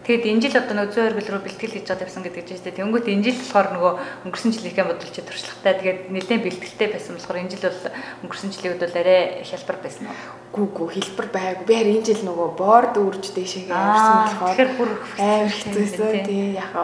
[0.03, 2.67] Тэгэд энэ жил одоо нөгөө зөө оргил руу бэлтгэл хийж байгаа явсан гэдэг чинь шүү
[2.67, 2.79] дээ.
[2.83, 3.93] Тэнгүүт энэ жил болохоор нөгөө
[4.27, 5.75] өнгөрсөн жилийнхээ бодолч туршлагатай.
[5.79, 7.87] Тэгээд нэлээд бэлтгэлтэй байсан болохоор энэ жил бол
[8.27, 10.17] өнгөрсөн жилийн бол арай хялбар байсан уу?
[10.51, 11.67] Гүү гүү хэлбэр байгаагүй.
[11.71, 14.91] Би харин энэ жил нөгөө борд үрж дэшегээ явсан болохоор тэгэхээр бүр
[15.23, 16.27] амар хэцүүсэн.
[16.27, 16.75] Тий яг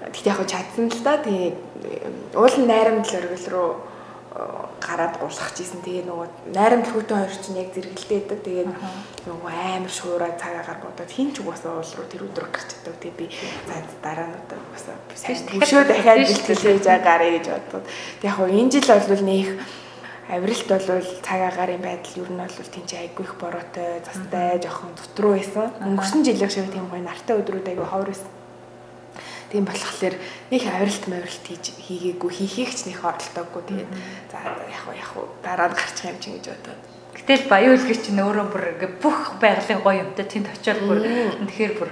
[0.00, 1.22] Тэгтээ яг чадсан л да.
[1.22, 3.70] Тэгээ уул найрамдал оргил руу
[4.30, 5.82] гараад гурсах гэсэн.
[5.82, 8.40] Тэгээ нөгөө найрамд хүүтэн хоёр чинь яг зэрэгэлдээ байдаг.
[8.46, 8.66] Тэгээ
[9.26, 12.94] нөгөө амар шуураа цагаагаар бодоод хин ч угаасаа уул руу тэр өдөр гарч чаддаг.
[13.02, 13.26] Тэгээ би
[13.66, 17.84] за дараа нь одоо угаасаа сайн хөшөө дахиад бэлтгэлээж гараа гэж бодоод.
[18.22, 19.48] Тэг яг хоо энэ жил бол нөх
[20.30, 25.74] авиралт бол цагаагаарын байдал ер нь бол тийч айгүй их бороотой, застай, жоохон дотруу байсан.
[25.82, 28.39] Өнгөрсөн жилийн шиг тийм гоё нартай өдрүүд айгүй ховор байсан
[29.50, 30.14] Тийм болохоор
[30.54, 33.62] нэг авиралт мавиралт хийж хийгээгүй хийхийг ч нэг оролдоогүй.
[33.66, 33.90] Тэгээд
[34.30, 36.82] за яг уу яг уу дараа нь гарчих юм чинь гэж бодоод.
[37.18, 38.64] Гэтэл баян үлгэр чинь өөрөө бүр
[39.02, 41.02] бүх байгалийн гоё юмтай тэнд очиод бүр
[41.50, 41.90] тэгэхээр бүр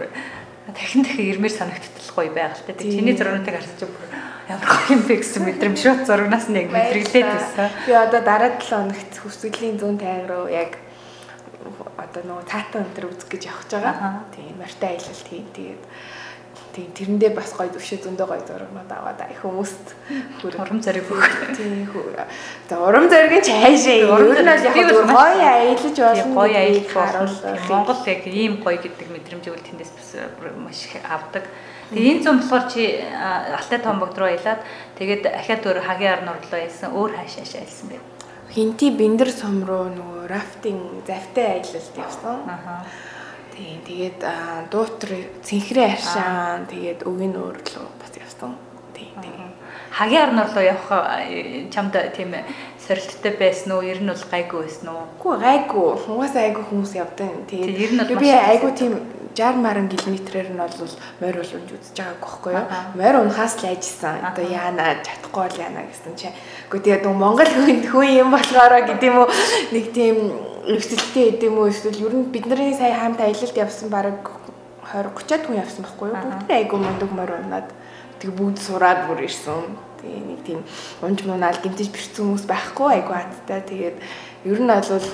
[0.70, 2.74] дахин дахин ирмээр санагдтал гоё байгальтай.
[2.78, 4.06] Тэг чиний зургуудыг харж бүр
[4.48, 7.68] ямар гоё юм бэ гэсэн мэдрэмж шууд зургнаас нь яг мэдрэгдээд байсан.
[7.84, 10.78] Би одоо дараа 7 хоногт хүсгэлийн зүүн тайг руу яг
[11.98, 14.24] одоо нөгөө цаатан өнтер үзэх гэж гэж байгаа.
[14.32, 15.48] Тийм морьтой аялалт хийн.
[15.52, 15.82] Тэгээд
[16.72, 19.86] Тийм тэрэндээ бас гоё төвшөө зөндөө гоё зургууд аваад их хүмүүст
[20.44, 21.56] урам зориг өгөх.
[21.56, 22.28] Тийм хөө.
[22.68, 23.96] Тэгээ урам зориг нь чаашаа.
[23.96, 24.76] Ер нь бол яг
[25.08, 26.34] гоё аялаж болно.
[26.36, 27.68] Гоё аялах харуулах.
[27.72, 30.10] Монгол яг ийм гоё гэдэг мэдрэмжийг бол тэндээс бас
[30.60, 31.44] маш их авдаг.
[31.90, 34.60] Тэгээ энэ зам болохоор чи Алтай Томбогд руу аялаад
[35.00, 37.96] тэгээд ахаад өөр хагийн ар нурлоо ялсан өөр хаашаа шаалсан бэ?
[38.52, 42.44] Хинти бэндэр сум руу нөгөө рафтинг завтай аялалд явсан.
[42.44, 42.84] Аа
[43.58, 44.22] Тийм тэгээд
[44.70, 45.10] дуутар
[45.42, 48.54] цэнхрээ аршаан тэгээд өгийн өөр рүү бас явсан.
[48.94, 49.50] Тийм тийм.
[49.90, 50.86] Хагийн арнаар руу явах
[51.74, 52.38] чамд тийм
[52.78, 53.82] сорилттой байсан уу?
[53.82, 55.10] Ер нь бол гайгүй байсан уу?
[55.18, 55.90] Үгүй гайгүй.
[56.06, 57.34] Угаасаа айгүй хүмүүс явдаг.
[57.50, 58.94] Тэгээд би айгүй тийм
[59.34, 62.66] 60 маран км-ээр нь бол морь уламж үзэж байгааг байхгүй юу?
[62.94, 64.22] Морь унахаас л айжсан.
[64.22, 66.34] Одоо яана чадахгүй бол яана гэсэн чинь.
[66.70, 69.30] Гэхдээ тэгээд Монгол хүн хүн юм болохоор гэдэг юм уу?
[69.74, 70.16] Нэг тийм
[70.66, 74.18] өвсөлттэй гэдэг юм уу эсвэл ер нь бидний сая хамт аялалд явсан баг
[74.88, 76.16] 20 30-аад хүн явсан байхгүй юу?
[76.16, 77.68] Бүгд айгүй мундаг морь унаад
[78.18, 79.76] тэг бүгд сураад бүр ирсэн.
[80.00, 80.60] Тэгээ нэг тийм
[81.04, 83.60] унж мунаал гинтэж бэрцэн хүмүүс байхгүй айгүй хаттай.
[83.68, 83.96] Тэгээд
[84.48, 85.06] ер нь бол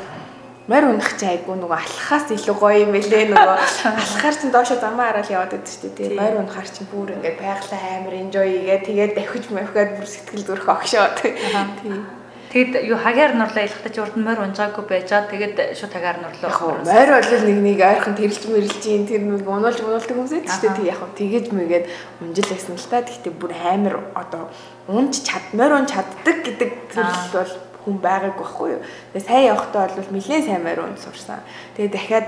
[0.71, 3.59] морь унах чи айгүй нөгөө алхахаас илүү гоё юм бэлээ нөгөө
[4.01, 6.17] алхахаар чинь доошо замаа хараад яваад байдаг шүү дээ.
[6.17, 10.69] Морь унахаар чинь бүр ингээд байгалаа амар enjoy хийгээд тэгээд давхиж мавхаад бүр сэтгэл зүрх
[10.71, 11.17] огшоод.
[11.21, 12.24] Тийм.
[12.55, 15.27] Тэгэд юу хагаар нурлаа ялахтаа чи урд нь морь унжаагүй байжаа.
[15.27, 16.55] Тэгээд шууд хагаар нурлаа.
[16.55, 20.47] Яг морь бол нэг нэг ойрхон тэрэлж мэрэлж ин тэр нэг унуулж унуулдаг хүмүүс ээ
[20.47, 20.95] шүү дээ.
[20.95, 21.87] Яг тэгэж мэгээд
[22.23, 23.03] унжил байсан л та.
[23.03, 24.55] Гэхдээ бүр амар одоо
[24.87, 28.83] унж чад морь унж чаддаг гэдэг төрөл бол хүн байгаагүй байхгүй юу.
[29.19, 31.43] Тэгээ сайн явахдаа бол нэлээд сайн морь унж сурсан.
[31.75, 32.27] Тэгээ дахиад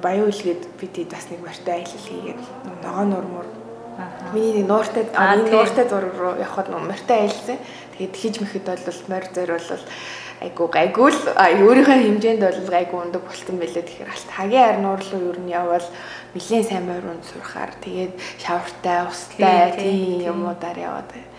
[0.00, 2.40] баян үлгээд бид бас нэг морьтой аялал хийгээд
[2.80, 3.48] ногоо нурмөр
[4.32, 7.58] Миний нууртай миний нууртай зураг руу явхад морьтой аялсан.
[7.92, 9.84] Тэгээд хийж мэхэд бол морь зориулвал
[10.42, 13.84] айгу гайгүй л өөрийнхөө хэмжээнд бол гайгүй ундаг болтон байлээ.
[13.86, 15.88] Тэгэхээр алт хагийн ар нуур руу ер нь явбал
[16.34, 21.31] нэлээд сайн морь унд сурахаар тэгээд шавартай устай тийм юмудаар яваад байна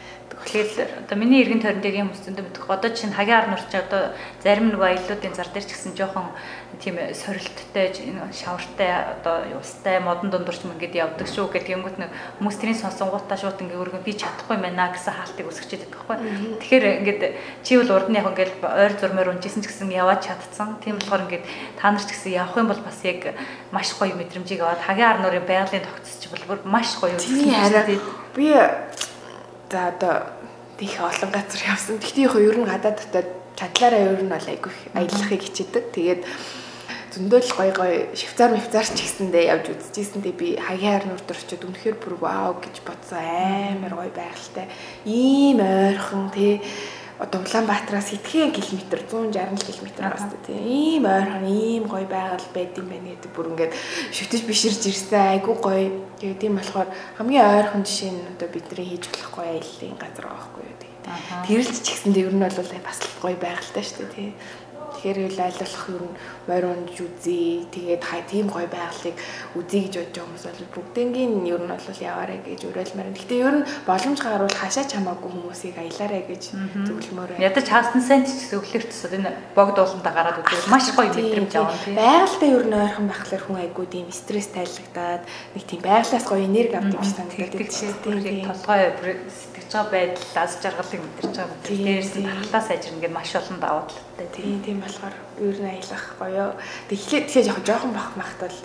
[0.43, 2.67] Тэгэхээр одоо миний эргэн тойрон дээр юм хүсэндээ мэдэх.
[2.67, 4.11] Одоо чинь хагийн ар нурч одоо
[4.43, 6.35] зарим нэг аяллуудын зар дээр ч гэсэн жоохон
[6.83, 7.95] тийм сорилттой
[8.33, 13.61] шавартай одоо устай модон дундурч мөнгөд явдаг шүү гэдэг юмгут нэг хүмүүс тэрийн сонсонгуудаа шууд
[13.61, 16.17] ингээ өргөн би чадахгүй байна гэсэн хаалтыг үсгчээд байдаг байхгүй.
[16.59, 17.21] Тэгэхээр ингээд
[17.63, 20.81] чи бол урд нь яг ингээд ойр зурмаар унжсэн ч гэсэн яваад чадсан.
[20.83, 21.45] Тийм болохоор ингээд
[21.79, 23.37] та нар ч гэсэн явах юм бол бас яг
[23.71, 27.47] маш гоё мэдрэмжийг аваад хагийн ар нурын байгалийн тогтцож бол маш гоё үзсэн.
[28.33, 28.49] Би
[29.73, 30.29] За одоо
[30.77, 31.97] тийх олон газар явсан.
[31.97, 35.85] Тэгтээ яг ер нь гадаад дотоод чадлаараа ер нь бол айгүй аялахыг хичээдэг.
[35.89, 36.21] Тэгээд
[37.09, 42.21] зөндөл гой гой швейцар мөвцар ч гэсэндээ явж үзчихсэндээ би хаяар нүр төрчөд үнэхээр бүр
[42.21, 44.69] вау гэж бодсон амар гой байгальтай.
[45.09, 46.61] Ийм ойрхон тий
[47.19, 52.87] одоо Улаанбаатараас хэдхэн километр 160 км бас тийм ийм ойрхон ийм гоё байгаль байд юм
[52.89, 53.73] байна гэдэг бүр ингээд
[54.15, 55.37] шүтэж биширж ирсэн.
[55.37, 55.91] Айгу гоё.
[56.19, 60.63] Тэгээд тийм болохоор хамгийн ойрхон жишээ нь одоо бидний хийж болохгүй аяллаа газар байгаа байхгүй
[60.65, 60.93] юу
[61.47, 64.31] тэрэлж ч гэсэндээ ер нь бол бас гоё байгальтай шүү дээ тийм
[65.03, 66.15] тэгэхээр л ер нь
[66.47, 67.67] морионж үзье.
[67.67, 69.19] Тэгээд хай тийм гоё байгалыг
[69.59, 73.11] үзье гэж бодож байгаа хүмүүс бол бүгднгийн ер нь бол яваарэ гэж уриалмаар.
[73.11, 76.43] Гэхдээ ер нь боломж гарвал хашаа чамаагүй хүмүүсийг аялаарэ гэж
[76.87, 77.43] зөвлөмөр байна.
[77.43, 81.83] Ядаж хаасан сайн ч гэсэн өглөөртсөд энэ богд ууландаа гараад үзвэл маш гоё мэдрэмж авах
[81.83, 81.99] тийм.
[81.99, 86.79] Байгальтай ер нь ойрхон байхлаар хүн айгуу тийм стресс тайлагдаад нэг тийм байгалаас гоё энерги
[86.79, 87.51] авдаг юм шиг санагдаад
[88.23, 88.47] тийм.
[88.47, 91.59] Толгой сэтгэж байгаа байдал аз жаргалыг мэдэрч байгаа.
[91.67, 93.83] Дээрээс нь ахлаа сайжирна гэдээ маш олон давуу
[94.17, 94.43] талтай.
[94.43, 96.53] Тийм тийм болохоор ер нь аялах гоё.
[96.89, 98.57] Тэгэхээр тэгэхээр жоохон жоохон бах махт бол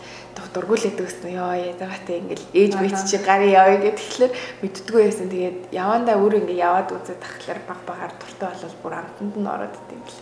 [0.55, 4.33] дургуулээд өгсөн ёо язгаатай ингээл ээж мэт чи гарын явъя гэд тэгэхээр
[4.63, 5.29] мэддггүй байсан.
[5.29, 9.75] Тэгээд явандаа өөр ингээ яваад үзээд тахлаар баг багаар дуртай болол бүр амтанд нь ороод
[9.77, 10.19] идэв л.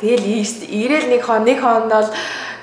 [0.00, 0.26] Тэгэл
[0.70, 2.10] ирээл нэг хон нэг хонд бол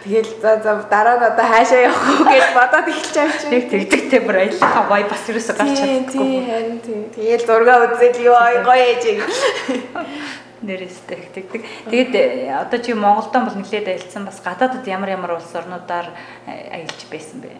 [0.04, 3.52] тэгэл за за дараа нь одоо хаашаа явах уу гэж бодоод эхэлж байгаа чинь.
[3.52, 6.16] Нэг тэгдэгтэй бүр аялахаа бай бас юусоо гарч чаддаггүй.
[6.16, 7.02] Тийм тийм.
[7.14, 9.04] Тэгэл зураг үзэл ёо гоё ээж
[10.68, 11.62] нэрээстэй тэгдэг.
[11.90, 16.12] Тэгээд э, одоо чи Монголдо бол нэлээд аялцсан бас гадаадд ямар ямар улс орнуудаар
[16.46, 17.56] э, аялж байсан бэ?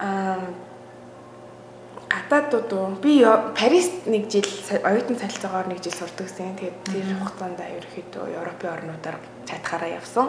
[0.00, 0.40] Аа
[2.08, 3.24] гадаадууд би
[3.54, 4.46] Парист нэг жил
[4.82, 6.56] оюутан солилцоогоор нэг жил сурдаг гэсэн.
[6.56, 10.28] Тэгээд тэр хугацаанд ерөөхдөө Европын орнуудаар чадхаараа явсан.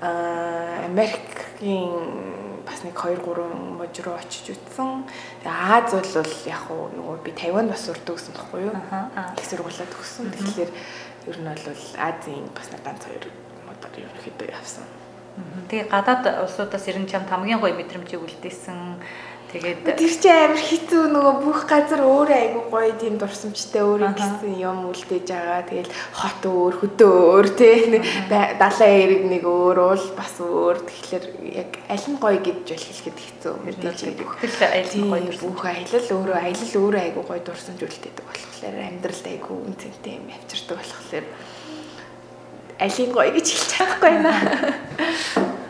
[0.00, 5.04] Аа Америкийн бас нэг 2 3 мужи руу очиж үтсэн.
[5.42, 8.76] Тэгээ Аз бол яг уу нөгөө би Тайван бас сурдаг гэсэн баггүй юу?
[9.36, 10.30] Их сургуулаад өгсөн.
[10.30, 10.70] Тэгэхээр
[11.26, 13.24] ер нь бол Азийн бас нэг ганц хоёр
[13.66, 14.84] модоор ерөнхийдөө явсан.
[15.68, 19.00] Тэгээ гадаад улсуудаас ирэн чамд хамгийн гоё мэдрэмжийг үлдээсэн
[19.52, 24.56] Тэгээд тэр чинь амар хэцүү нөгөө бүх газар өөрөө айгүй гоё тийм дурсамжтай өөрөө гэсэн
[24.56, 25.60] юм үлдээж байгаа.
[25.68, 28.00] Тэгэл хот өөр, хөдөө өөр тий.
[28.32, 30.76] Далайн эрэг нэг өөр, уул бас өөр.
[30.88, 35.52] Тэгэхээр яг аль нь гоё гэж бол хэлэхэд хэцүү мэдээж бүхэл аялал гоё дурсамж.
[35.52, 40.80] Бүх аялал өөрөө аялал өөрөө айгүй гоё дурсамж үлдээдэг болохоор амьдралд айгүй үнцэнтэй юм авчирдаг
[40.80, 41.26] болохоор
[42.80, 44.32] алийг гоё гэж хэлж чадахгүй байна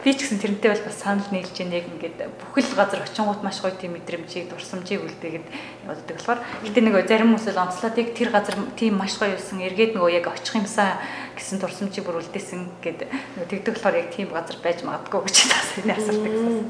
[0.00, 3.60] би ч гэсэн тэрнтэй бол бас санал нийлж ийн яг ингээд бүхэл газар очингууд маш
[3.60, 5.46] гоё тийм мэдрэмжийг дурсамжийг үлдээгээд
[5.84, 9.60] явдаг болохоор гэтээ нэг зарим хүмүүс л онцлоод яг тэр газар тийм маш гоё юусан
[9.60, 10.96] эргээд нөгөө яг очих юмсан
[11.36, 15.68] гэсэн дурсамжийг бүр үлдээсэн гэд нөгөө тэгдэг болохоор яг тийм газар байж магадгүй гэж бас
[15.84, 16.64] энэ асардаг гэсэн.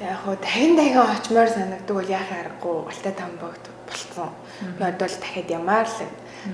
[0.00, 4.32] Яг хоо дахин дахин очимоор санагддаг бол яхаа аргагүй алтай тамбогт болцсон.
[4.80, 6.00] Би одоо л дахиад ямаар л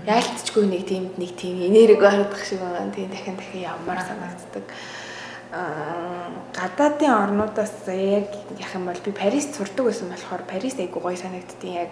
[0.04, 2.90] яалтчгүй нэг тийм нэг тийм энерги гаргах шиг байгаа.
[2.90, 4.66] Тийм дахин дахин явмаар санагддаг
[5.51, 8.29] гадаадын орнуудаас яг
[8.61, 11.91] яг юм бол би Парист сурдаг байсан болохоор Парис айгу гоё санагдтiin яг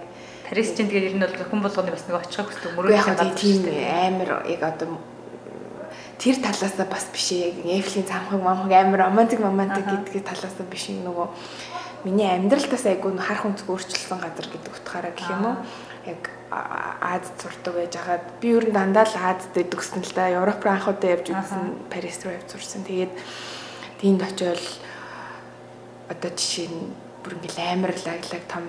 [0.48, 3.64] Парис чинь тэгээд ер нь бол хүн болгоны бас нэг очихыг хүсдэг мөрөөдлийн газар тийм
[3.72, 5.00] амар яг одоо
[6.20, 11.26] тэр талаасаа бас биш яг Эйфелийн цамхаг мамхаг амар романтик романтик гэдгийг талаасаа биш нөгөө
[12.04, 15.56] миний амьдралтаас айгу харах өнцөг өөрчлөсөн газар гэдэг утгаараа гэх юм уу
[16.06, 20.30] яг Аз сурдаг байж хагаад би ер нь дандаа л Азад гэсэн л да.
[20.30, 22.86] Европ руу анх удаа явж үзсэн, Парис руу явж сурсан.
[22.86, 23.10] Тэгээд
[23.98, 24.62] тэнд очиод
[26.06, 26.94] одоо жишээ нь
[27.26, 28.64] бүр ингээл амар лаглаг том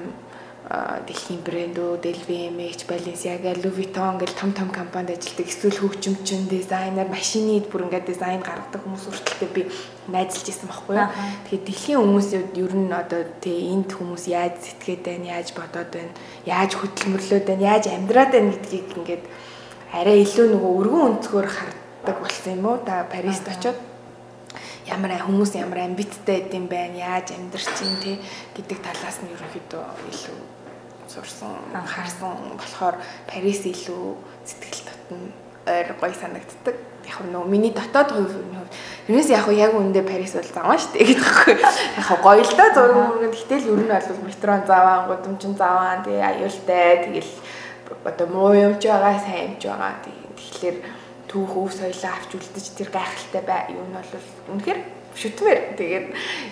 [0.68, 5.48] дэлхийн брэндүүд LVMH, Balenciaga, Louis Vuitton гэл том том компанид ажилладаг.
[5.48, 9.72] Эсвэл хөгжимчин, дизайнер, машины бүр ингээд дизайн гаргадаг хүмүүс хүртэлтэй би
[10.12, 11.08] найзалж исэн байхгүй юу.
[11.48, 16.12] Тэгэхээр дэлхийн хүмүүсүүд ер нь одоо тий энд хүмүүс яаж сэтгэхэд байна, яаж бодоод байна,
[16.44, 19.24] яаж хөдөлмөрлөөд байна, яаж амьдраад байна гэдгийг ингээд
[19.96, 22.84] арай илүү нөгөө өргөн өнцгөр хардаг болсон юм уу?
[22.84, 23.80] Та Парист очиод
[24.84, 28.20] ямар хүмүүс ямар амбицтай гэдэм байна, яаж амьдарч чинь тий
[28.52, 30.57] гэдэг талаас нь ерөнхийдөө илүү
[31.08, 32.96] сурсан, харсан болохоор
[33.28, 34.16] Парис илүү
[34.46, 35.18] сэтгэл татна
[35.68, 36.76] ойр гоё санагддаг.
[37.08, 38.74] Яг нөө миний дотоод хувийн хувьд
[39.08, 41.56] Юунес яг яг үндэ Парис бол заваа штэ гэдэг байхгүй.
[41.64, 46.28] Яг гоё л да зураг мөргөнд гэтэл ер нь бол метрон заваа, гудамжин заваа, тэгээ
[46.28, 47.34] аюултай тэгэл
[48.04, 50.04] одоо муу юмч байгаа, сайн юмч байгаа.
[50.36, 50.78] Тэгэхээр
[51.32, 53.64] түүх өв соёлоо авч үлдэж тэр гайхалтай бай.
[53.72, 54.12] Юу нь бол
[54.52, 54.80] үнэхээр
[55.18, 56.06] шүтмээр тэгээд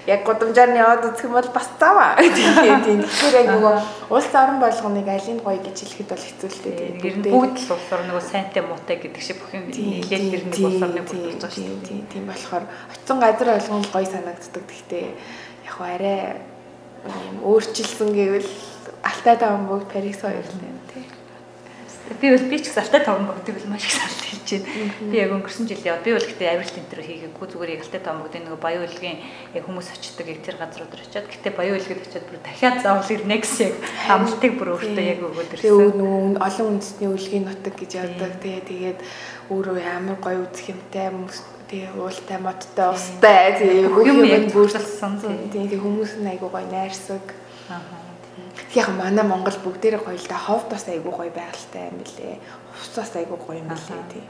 [0.10, 2.18] яг гудамжаар нь яваад үзэх юм бол бас заваа.
[2.20, 3.76] Тэгээд тийм тэгэхээр яг нөгөө
[4.10, 6.78] улс орон болгоныг алийг гоё гэж хэлэхэд бол хэцүү л дээ.
[7.06, 10.44] Ер нь бүгд л улс орн нөгөө сайнтай муутай гэдэг шиг бүх юм нийлээд тэр
[10.50, 11.86] нэг улс орныг бүрдүүлж байгаа шүү дээ.
[11.86, 14.64] Тийм тийм болохоор очисон газар болгон гоё санагддаг.
[14.66, 15.06] Гэхдээ
[15.70, 16.22] яг арай
[17.06, 18.50] юм өөрчилсөн гэвэл
[19.06, 21.06] Алтай таван бүгд Парис хоёр л юм тий.
[22.06, 25.10] Би бол би ч гэсэн алтай таван бүгдийг бол маш их санал хэлж байна.
[25.10, 28.22] Би яг өнгөрсөн жил яа би бол гэтээ авирал тентэр хийгээгүй зүгээр яг алтай таван
[28.22, 29.20] бүгдийн нөгөө баян үлгийн
[29.58, 33.38] яг хүмүүс очдог яг тэр газрууд очиод гэтээ баян үлгэд очиод бүр дахиад заавал ирнэ
[33.42, 35.66] гэсэн яг амлалтыг бүр өөртөө яг өгөөд ирсэн.
[35.66, 38.34] Тэгээ нөгөө олон үндэсний үлгийн нутаг гэж яадаг.
[38.38, 39.00] Тэгээ тэгээд
[39.50, 44.22] өөрөө ямар гоё үзэх юмтай тэгээ уултай модтой устай тэгээ бүх юм
[44.54, 45.50] бүрдүүлсэн.
[45.50, 47.26] Тэгээ хүмүүс нь айгуу гоё найрсаг.
[47.66, 48.06] Аа
[48.76, 52.40] яг манай Монгол бүгдээрээ гоё л да ховд бас айгүй гоё байгальтай юм билээ.
[52.76, 54.24] Хувц бас айгүй гоё юм билээ тий.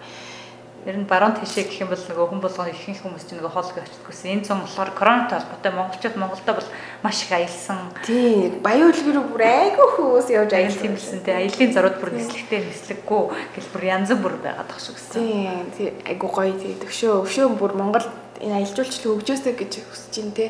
[0.86, 3.82] Ер нь баруун тишээ гэх юм бол нөгөө хүн болгоно ихэнх хүмүүс чинь нөгөө хоолой
[3.82, 4.38] очдог гэсэн.
[4.38, 6.70] Энэ зам болохоор коронавитой холбоотой монголчууд Монголдо бол
[7.02, 7.90] маш их аялсан.
[8.06, 8.62] Тийм.
[8.62, 11.34] Баян үлгэрүү бүр айгүй хүмүүс явж аялсан юмсэн тий.
[11.34, 13.24] Аялын зарууд бүр нислэгтэй нислэггүй
[13.58, 15.26] гэл бүр янз бүр байгаад тах шүү гэсэн.
[15.26, 15.66] Тийм.
[15.74, 15.90] Тий.
[16.06, 16.78] Айгүй гоё тий.
[16.78, 18.06] Төвшөө өвшөө бүр Монгол
[18.42, 20.46] энэ аялал жуулчлал хөгжөөсэй гэж хүсэж байна те.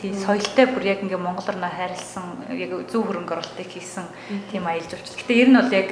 [0.00, 4.06] Тийм соёлтой бүр яг ингээ монголоор нь хайрлсан яг зөв хөрөнгө оруулалтыг хийсэн
[4.50, 5.18] тийм аялал жуулчлал.
[5.18, 5.90] Гэтэ ер нь бол яг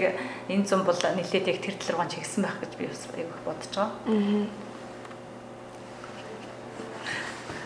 [0.48, 3.90] энэ зам бол нэлээд яг тэр талруугаан чигсэн байх гэж би бас аяг бодож байгаа.
[4.06, 4.71] Аа.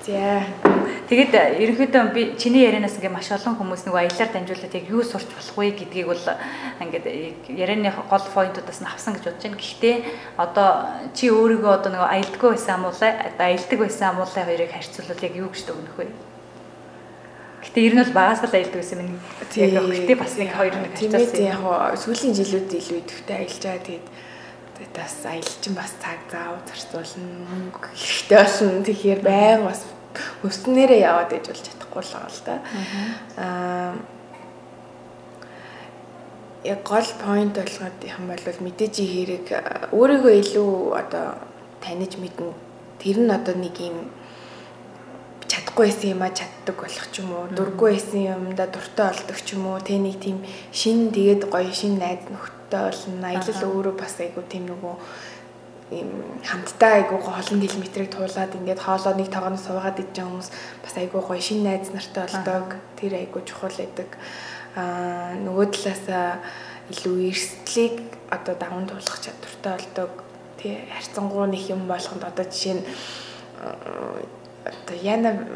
[0.07, 0.47] За.
[1.11, 5.27] Тэгээд ерөнхийдөө би чиний ярианаас ингээ маш олон хүмүүс нөгөө аялаар дамжуулаад яг юу сурч
[5.35, 6.27] болох вэ гэдгийг бол
[6.83, 7.07] ингээд
[7.51, 9.59] ярианы гол поинтуудаас нь авсан гэж бодож байна.
[9.59, 9.97] Гэхдээ
[10.39, 10.71] одоо
[11.11, 15.63] чи өөрийгөө одоо нөгөө аялдаггүй байсан амуулаа, аялдаг байсан амуулаа хоёрыг харьцуулбал яг юу гэж
[15.67, 16.07] дүгнэх вэ?
[17.67, 19.19] Гэтэ ер нь бол багаас л аялдаг байсан минь
[19.59, 21.35] яг гэхдээ бас нэг хоёр нэг харьцуулсан.
[21.35, 21.63] Тийм яг
[21.99, 24.07] сүүлийн жилүүд илүү идэвхтэй аялж байгаа тэгээд
[24.95, 29.81] бас аялал чинь бас цаг зав зарцуулна мөнгө хэрэгтэй болно тэгэхээр байнга бас
[30.47, 32.55] өснөрөө яваад иж болж чадахгүй л байгаа л да.
[33.37, 33.95] Аа
[36.67, 39.47] яг гол point болгоод юм бол мэдээж хэрэг
[39.95, 41.27] өөрийгөө илүү одоо
[41.81, 42.51] таних мэднэ.
[42.99, 44.11] Тэр нь одоо нэг юм
[45.47, 49.55] чадахгүй байсан юм а чаддаг болох ч юм уу дургүй байсан юмда дуртай болдог ч
[49.55, 54.15] юм уу тэ нэг тийм шин тэгээд гоё шин найз нөхдөд болно аялал өөрөө бас
[54.19, 54.95] айгу тийм нөгөө
[55.91, 56.11] ийм
[56.43, 60.51] хамтдаа айгуу олон километрийг туулаад ингээд хоолоо нэг тогооноос суугаад байгаа хүмүүс
[60.83, 62.75] бас айгуу гоё шин найз нартай болдог.
[62.99, 64.11] Тэр айгуу чухал байдаг.
[64.75, 66.43] Аа нөгөө талаасаа
[66.91, 68.03] илүү эрсдлийг
[68.35, 70.11] одоо даван туулах чадвартай болдог.
[70.59, 72.85] Тий харьцангуй нэг юм болгонд одоо жишээ нь
[74.67, 75.47] одоо яна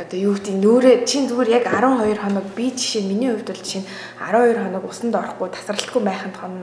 [0.00, 3.84] одоо юу гэдэг нөөрэ чин зүгээр яг 12 хоног би жишээ миний хувьд бол жишээ
[3.84, 3.88] нь
[4.24, 6.54] 12 хоног усанд орохгүй тасралтгүй байханд хон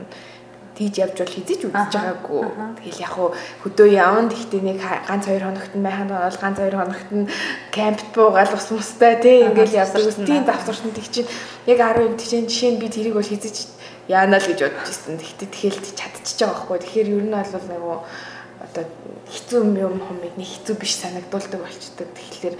[0.76, 2.42] тийж явж бол хизэж үзэж байгаагүй.
[2.80, 3.30] Тэгэл яг хуу
[3.62, 7.28] хөдөө яванд ихтэй нэг ганц хоёр хоногт нь байханд бол ганц хоёр хоногт нь
[7.70, 11.28] кампт буугаал ус мустай тий ингээл явдаг тийм давтарчны тэг чинь
[11.68, 13.68] яг 10 тийм жишээ нь би тэрийг бол хизэж
[14.08, 15.20] яана л гэж бодож ирсэн.
[15.20, 16.78] Тэгтээ тэгэл чадчихж байгаа байхгүй.
[16.80, 17.98] Тэгэхээр ер нь бол нөгөө
[18.62, 18.84] одоо
[19.28, 22.08] хэцүү юм хомыг нэг хэцүү биш санагдуулдаг болчдөг.
[22.16, 22.56] Тэгэхээр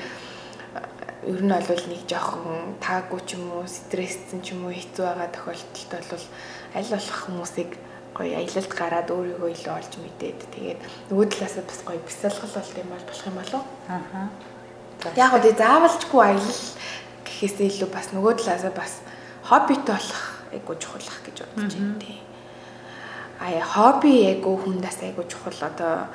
[1.33, 5.31] ер нь бол нэг жоохон таагүй ч юм уу стрессцэн ч юм уу хэцүү байгаа
[5.31, 6.27] тохиолдолд бол
[6.75, 7.71] аль болох хүмүүсийг
[8.13, 12.89] гоё аялалд гараад өөрийгөө илүү олж мэдээд тэгээд нөгөө талаас бас гоё бясалгал болт юм
[12.93, 13.63] бол болох юм болов.
[13.89, 14.29] Аа.
[15.17, 16.63] Яг үгүй заавалжгүй аялал
[17.25, 18.93] гэхээсээ илүү бас нөгөө талаас бас
[19.49, 20.23] хоббитой болох
[20.53, 22.19] айгуу чухалах гэж бодож байна тий.
[23.41, 26.13] Аа хобби айгуу хүндээс айгуу чухал одоо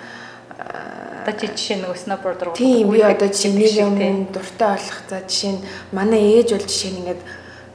[0.57, 3.93] одоо чи жишээ нэг сноубордер тийм би одоо жишээ нэг юм
[4.31, 7.21] дуртай болох за жишээ нь манай ээж бол жишээ нь ингээд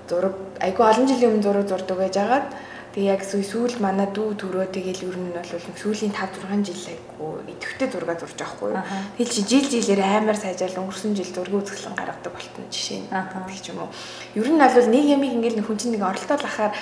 [0.08, 2.46] зураг айгуу олон жилийн өмнө зураг зурдаг байж агаад
[2.92, 5.48] Тэгээ яг сүүл манай дүү төрөө тэгэл ер нь бол
[5.80, 8.72] сүүлийн 5 6 жил айгу идэвхтэй зураг зурж байгаа хгүй.
[9.16, 13.72] Тэгэл чи жил жилээр амар сайжаал өнгөрсөн жил зураг үзэсгэлэн гаргадаг болтон жишээ нь гэх
[13.72, 13.90] юм уу.
[14.36, 16.72] Ер нь бол нэг ямиг ингээл хүн чинь нэг оролдоод ахаар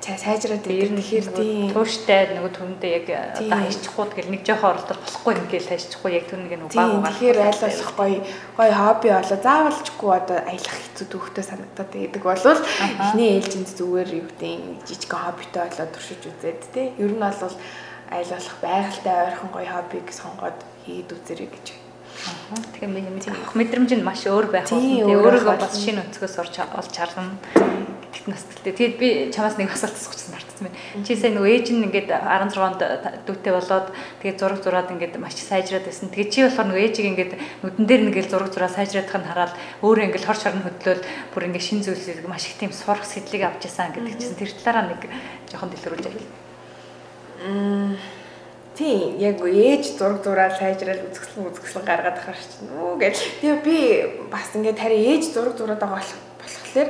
[0.00, 5.00] сайжраад ер нь тэгэхээр тийм тууштай нөгөө төрөндөө яг одоо хайчихгүй тэгэл нэг жоохон оролдол
[5.04, 7.12] болохгүй ингээл хайчихгүй яг тэр нэг нэг баг байгаа.
[7.12, 8.18] Тэгэхээр айл болох гоё
[8.56, 14.28] гоё хобби болоо заавалчгүй одоо аялах хэцүү төвхтэй санагдаад байдаг болвол эхний ээлжинд зүгээр юу
[14.28, 16.92] гэдэг жижиг хобби хоббитой болоод туршиж үзээд тий.
[16.98, 17.54] Ер нь бол
[18.10, 21.66] айл болох байгальтай ойрхон гоё хоббиг сонгоод хийд үзэрэй гэж.
[22.26, 22.56] Аа.
[22.74, 24.82] Тэгэхээр би юм авах мэдрэмж нь маш өөр байх болно.
[24.82, 27.34] Тэгээ өөрийгөө бас шинэ өнцгөөс орж олж харна
[28.10, 28.74] гэдэгт насталтай.
[28.74, 31.06] Тэгээд би чамаас нэг асуулт асуучихсан хартсан байна.
[31.06, 32.82] Чи сая нөгөө ээж нь ингээд 16-нд
[33.24, 33.86] дүүтэй болоод
[34.20, 36.10] тэгээд зураг зураад ингээд маш сайжраад байсан.
[36.10, 39.52] Тэгээд чи болохоор нөгөө ээжийг ингээд нүдэн дээр нэгээл зураг зураа сайжраадах нь хараад
[39.86, 43.70] өөрөө ингээд хор шорн хөдлөөл бүр ингээд шин зүйлсийг маш их тийм сурах сэтлийг авч
[43.70, 45.02] ясан гэдэг чинь тэр талаараа нэг
[45.54, 46.26] жоохон дэлгэрүүлж авъя.
[47.46, 47.94] Мм
[48.80, 53.16] Тийм яг ээж зураг зураад сайжрал үзэсгэлэн үзэсгэлэн гаргаад ахаар чинь үү гэж.
[53.44, 53.78] Тэгээ би
[54.32, 56.88] бас ингээд харин ээж зураг зураад байгаа болохоор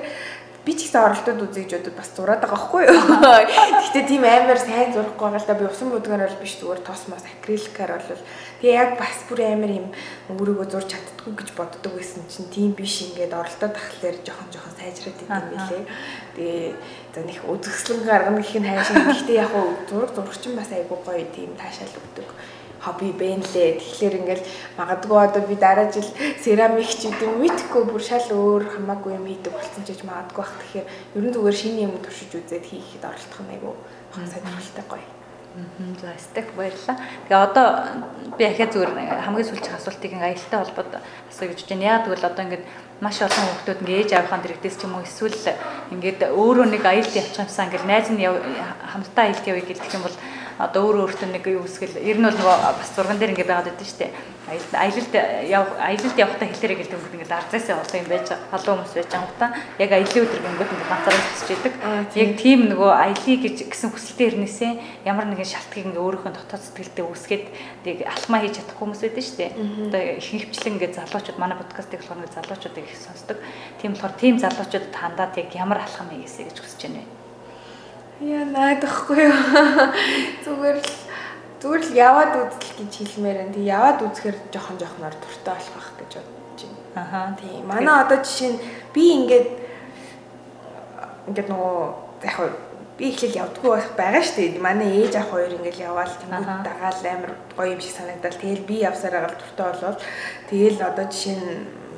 [0.64, 3.00] би ч гэсэн оролдоод үзье гэж бодод бас зураад байгаа байхгүй юу.
[3.80, 7.02] Гэхдээ тийм амар сайн зурахгүй байгаа л да би усан будгаар бол биш зүгээр тос
[7.08, 8.22] мос акриликаар бол
[8.60, 9.86] тэгээ яг бас бүр амар юм
[10.28, 15.20] өөрийгөө зурж чаддгүй гэж боддог байсан чинь тийм биш ингээд оролдоод тахлаар жоохон жоохон сайжраад
[15.24, 15.84] идэв юм билээ.
[16.36, 16.68] Тэгээ
[17.16, 19.08] за нэг үзэсгэлэн гаргана гэх нь хайшаа.
[19.08, 22.28] Гэхдээ яг уу зураг зурагч бас айгуу гоё тийм таашаал өгдөг
[22.80, 23.78] хобби бэ нэлээ.
[23.78, 24.44] Тэгэхээр ингээл
[24.80, 26.08] магадгүй одоо би дараа жил
[26.40, 30.56] церамик ч гэдэг мэдхгүй бүр шал өөр хамаагүй юм хийдэг болсон ч гэж магадгүй бах.
[30.64, 30.86] Тэгэхээр
[31.20, 33.74] ерөн зүгээр шинэ юм туршиж үзээд хийхэд оролдох нь айгүй
[34.16, 35.08] сонирхолтой гоё.
[36.00, 36.96] За стек баярлаа.
[37.26, 37.66] Тэгээ одоо
[38.38, 38.92] би ахаа зүгээр
[39.26, 40.92] хамгийн сүүлчийн асуултыг аялалтай холбоод
[41.26, 41.84] асууя гэж байна.
[41.90, 42.64] Яг тэгвэл одоо ингээд
[43.02, 45.34] маш олон хүмүүс ингээд ээж авахын дэрэгдээс ч юм уу эсвэл
[45.90, 50.16] ингээд өөрөө нэг аялалд явчихсан ингээд найз нь хамтдаа аялалд явъя гэдэг юм бол
[50.60, 53.68] одоо өөрөө өөртөө нэг юу үсгэл ер нь бол нөгөө бас зурган дээр ингээд байгаад
[53.72, 54.12] байдаг шүү дээ.
[54.50, 55.14] Аялалд
[55.48, 59.38] явах аялалд явахдаа хэлээрэй гэдэг юм ингээд арзаасаа олон юм байж халуун хүмүүс байж байгаа
[59.40, 59.46] та
[59.80, 61.74] яг аялын өдөр гингүүд ингээд ганцаараа тасч идэг.
[62.18, 64.72] Яг тийм нөгөө аялыг гэж гэсэн хүсэлтэй ирнэсээ
[65.08, 67.44] ямар нэгэн шалтгаыг ингээд өөрийнхөө дотоод сэтгэлдээ үүсгээд
[67.86, 69.50] тийг алхмаа хийж чадахгүй хүмүүс байдаг шүү дээ.
[69.86, 73.38] Одоо их хөвчлэн ингээд залуучууд манай подкастыг болохоор залуучуудыг их сонсдог.
[73.78, 77.19] Тийм болохоор тийм залуучуудад хандаад яг ямар алхам хийгээсэй гэж хүсэж байна вэ?
[78.20, 79.32] Яа наадахгүй юу.
[80.44, 80.92] Зүгээр л
[81.60, 83.54] зүгээр л яваад үзэл гэж хэлмээр энэ.
[83.56, 87.00] Тэг яваад үзэхээр жоохон жоохноор дуртай болох байх гэж бодож байна.
[87.00, 87.20] Аха.
[87.40, 87.64] Тийм.
[87.64, 88.60] Манай одоо жишээ нь
[88.92, 89.48] би ингээд
[91.32, 91.80] ингээд нөгөө
[92.28, 92.36] яг
[93.00, 94.60] би ихлэл явдггүй байх байгаа шүү дээ.
[94.60, 98.36] Манай ээж ах хоёр ингээл яваал тэнгууд дагаал амар гоё юм шиг санагдал.
[98.36, 99.98] Тэгэл би явсаар агаал дуртай болвол
[100.52, 101.48] тэгэл одоо жишээ нь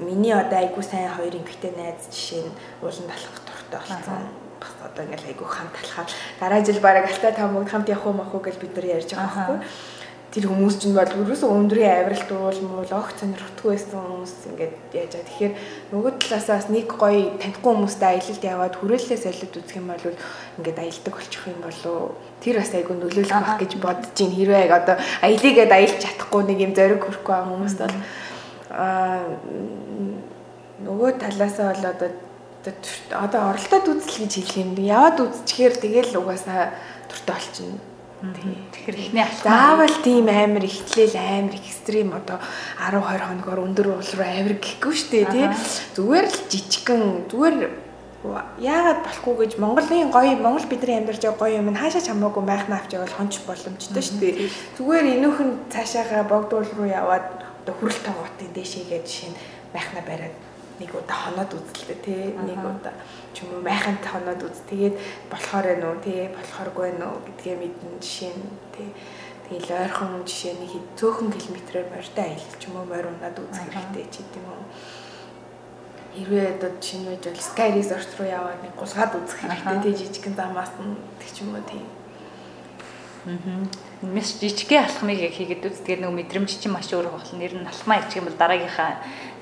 [0.06, 5.04] миний одоо айгуу сайн хоёр эмэгтэй найз жишээ нь уулан талах дуртай болсон бас одоо
[5.04, 6.08] ингээл айгу хамт талахаар
[6.40, 9.26] дараа жил бараг алтай таамаг хамт явах уу мах уу гэж бид нар ярьж байгаа
[9.26, 9.58] байхгүй.
[10.32, 15.12] Тэр хүмүүс чинь бол өрөөсөө өндрийн авиралт уул муу логц сонирхтгүй байсан хүмүүс ингээд яаж
[15.12, 15.28] байгаа.
[15.28, 15.54] Тэгэхээр
[15.92, 20.06] нөгөө талаасаа бас нэг гоё танихгүй хүмүүстэй аялалд яваад хүрээлэлээ солиод үзэх юм бол
[20.56, 21.98] ингээд аялдаг болчих юм болоо
[22.40, 26.58] тэр бас айгүй нөлөөлөх байх гэж бодож чинь хэрвээ яг одоо аялыгээд аялж чадахгүй нэг
[26.64, 27.96] юм зориг хүрхгүй байгаа хүмүүст бол
[28.72, 29.20] аа
[30.80, 32.08] нөгөө талаасаа бол одоо
[33.10, 34.70] одоо оролдоод үзэл гэж хэлэх юм.
[34.78, 36.70] Яваад үзчихээр тэгэл угаасаа
[37.10, 37.80] туртай болчихно.
[38.22, 39.42] Тэгэхээр ихний алхам.
[39.42, 42.38] Заавал тийм амар ихтлэл амар экстрим одоо
[42.78, 45.46] 10 20 хоногор өндөр уул руу амар гэхгүй шүү дээ тий.
[45.98, 47.56] Зүгээр л жижигхэн зүгээр
[48.62, 52.94] яагаад болохгүй гэж Монголын гоё Монгол бидний амьдарч байгаа гоё юм хаашаа чамаагүй майхна авч
[52.94, 54.46] явал хонч боломжтой шүү дээ.
[54.78, 57.26] Зүгээр энүүхэн цаашаага богдуул руу яваад
[57.66, 59.38] одоо хүрэл тоогоотын дэшегээд жишээ нь
[59.74, 60.34] майхна бариад
[60.80, 62.94] нэг удаа хоноод үзлээ тий нэг удаа
[63.34, 64.64] ч юм уу майхантай хоноод үз.
[64.70, 64.96] Тэгээд
[65.28, 68.88] болохоор ээ нөө тий болохооргүй нөө гэдгээ мэдэн жишээ нь тий
[69.48, 74.06] тэгэл ойрхон жишээ нэг цөөхөн километрээр морьтой аялал ч юм уу морь унаад үзэх хэрэгтэй
[74.08, 74.62] ч гэдэм юм
[76.12, 80.36] хэрвээ одоо нь байж бол Sky Resort руу яваад нэг гулгаад үзэх хэрэгтэй тий жижигхэн
[80.36, 81.82] замаас нь тэг ч юм уу тий
[83.24, 83.91] Аа.
[84.02, 85.78] Мэс жижигхэн алхмыг яг хийгээд үз.
[85.86, 87.38] Тэгээд нөгөө мэдрэмж чинь маш өөр болно.
[87.38, 88.90] Нэр нь алхмаа хийчих юм бол дараагийнхаа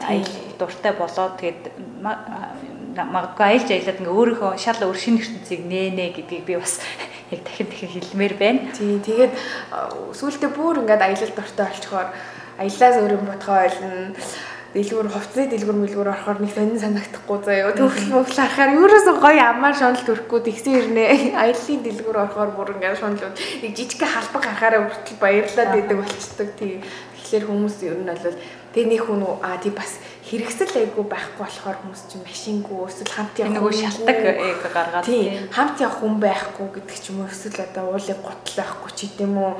[0.04, 1.62] аял дуртай болоод тэгээд
[2.04, 6.84] магадгүй аялж аялаад ингээ өөрийнхөө шал өөр шинэ ертөнцийг нээнэ гэдгийг би бас
[7.32, 8.60] яг дахин дахин хэлмээр байна.
[8.76, 9.32] Тий, тэгээд
[10.12, 12.08] сүүлдээ бүр ингээд аялал дуртай болчихоор
[12.60, 14.12] аяллаас өөрөө бодхоо ойлно
[14.70, 17.74] дэлгүүр хувцсны дэлгүүр мэлгүүр орохоор нэг сонин санагдахгүй заяа.
[17.74, 21.04] Төвхөл мөвхөл харахаар ерөөсөө гоё амар шонл төрөхгүй тэгсэн ирнэ.
[21.42, 26.48] Аяллаа дэлгүүр орохоор бүр ингээд шонлууд нэг жижиг халбаг харахаараа хүртэл баярлаад идэг болчдөг.
[26.54, 26.78] Тийм.
[27.18, 28.38] Тэгэхээр хүмүүс ер нь бол
[28.70, 29.98] тэг нэг хүн аа тий бас
[30.30, 34.18] хэрэгсэл айгу байхгүй болохоор хүмүүс чинь машингүй эсвэл хамт явах нөгөө шалтак
[34.70, 38.90] гаргаад тий хамт явах хүн байхгүй гэдэг ч юм уу эсвэл одоо уулыг гутал байхгүй
[38.94, 39.50] ч гэдэм үү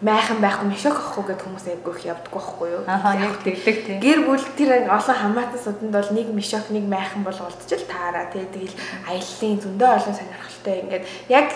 [0.00, 2.82] майхан байхгүй мишок ахгүй гэдэг хүмүүс айгүй их явдаг байхгүй юу.
[2.86, 3.98] Аа яг тэгдэг тийм.
[3.98, 8.30] Гэр бүл тэр олон хамаатан суданд бол нэг мишок нэг майхан бол уулзч л таараа
[8.30, 8.78] тий тэгэл
[9.10, 11.48] аяллаа зөндөө олон сонирхолтой ингээд яг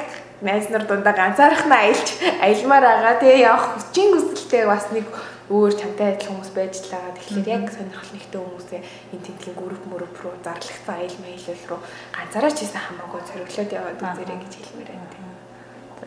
[0.43, 2.09] найз нар дундаа ганцаархнаа аялж
[2.43, 5.07] аялмаар байгаа тий явах хүчин хүсэлтэй бас нэг
[5.47, 7.15] өөр чамтай адилхан хүмүүс байж л байгаа.
[7.15, 8.81] Тэгэхээр яг сонирхол нэгтэй хүмүүсээ
[9.15, 11.81] энэ тентгийн групп мөрөв рүү зарлагдсан аял маялал руу
[12.11, 15.32] ганцаараа ч хийсэн хамаагүй зориглоод яваад үзэрэй гэж хэлмээр байна.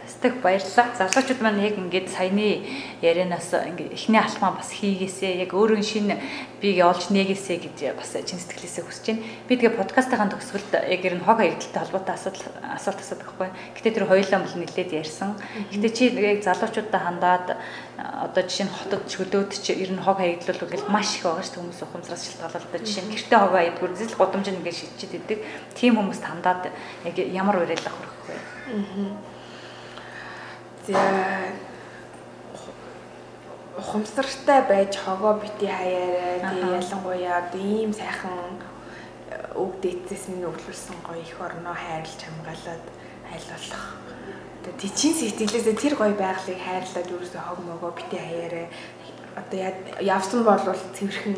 [0.06, 0.94] Стек баярлалаа.
[0.94, 2.62] Залуучууд маань яг ингээд саяны
[3.02, 6.16] ярианаас ингээд эхний алхмаа бас хийгээсээ яг өөрөө шинэ
[6.62, 9.26] бийг олж нээгээсээ гэж бас чин сэтгэлээсээ хүсэж байна.
[9.50, 12.46] Би тэгээ подкастын төгсгөлд яг ер нь хог хаягдaltaй холбоотой асуудал
[12.78, 13.50] асуулт асуудаг байхгүй.
[13.82, 15.30] Гэтэ тэр хоёулаа бол нэлээд ярьсан.
[15.74, 17.48] Гэтэ чи яг залуучуудаа хандаад
[17.98, 21.66] одоо жишээ нь хотод чөлөөд чи ер нь хог хаягдлал гэл маш их байгаа шүү
[21.66, 25.40] хүмүүс ухамсараас шалтгаалаад жишээ нь гэрте хог хаягдгүй зэл гудамж ингээд шидчихэд идэг.
[25.74, 26.70] Тим хүмүүст хандаад
[27.10, 28.36] яг ямар уриалга хүрэх вэ?
[28.70, 29.35] Аа
[30.88, 31.02] За
[33.78, 36.40] ухамсартай байж хогоо бити хаяарай.
[36.46, 38.62] Тэгээ ялангуяа одоо ийм сайхан
[39.56, 42.86] үг дээдсээс минь өглүүлсэн гоё их орноо хайрлж хамгаалаад
[43.34, 43.86] айлуулах.
[44.62, 48.68] Одоо тийчин сэтгэлээсээ тэр гоё байгалыг хайрлаад ерөөсөө хог могоо бити хаяарай.
[49.36, 49.60] Одоо
[50.06, 50.62] явсан бол
[50.96, 51.36] цэвэрхэн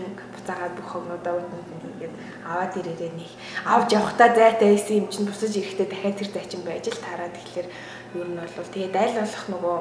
[0.47, 2.15] буцаагаад бүх хогнуудаа үдэнд ингээд
[2.47, 3.31] аваад ирээрээ нэг
[3.67, 7.67] авч явахдаа зайтай байсан юм чинь бусаж ирэхдээ дахиад тэр зайчин байж л таараад тэгэхээр
[8.15, 9.77] ер нь бол тэгээд айл болох нөгөө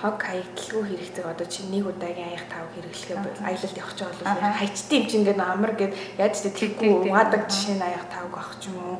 [0.00, 4.20] хог хаягдлгүй хэрэгцээг одоо чи нэг удаагийн аяг тав хэрэглэхээ аялалд явах ч бол
[4.60, 8.56] хайчтай юм чинь ингээд амар гэд яаж ч тэггүй угаадаг жишээ нь аяг тавг авах
[8.60, 8.98] ч юм уу.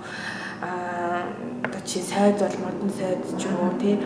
[0.60, 1.24] Аа
[1.64, 3.96] одоо чи сойд бол модон сойд ч юм уу тий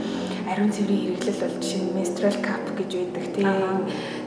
[0.46, 3.46] ариун цэврийн хэрэглэл бол жишээ нь menstrual cup гэж байдаг тий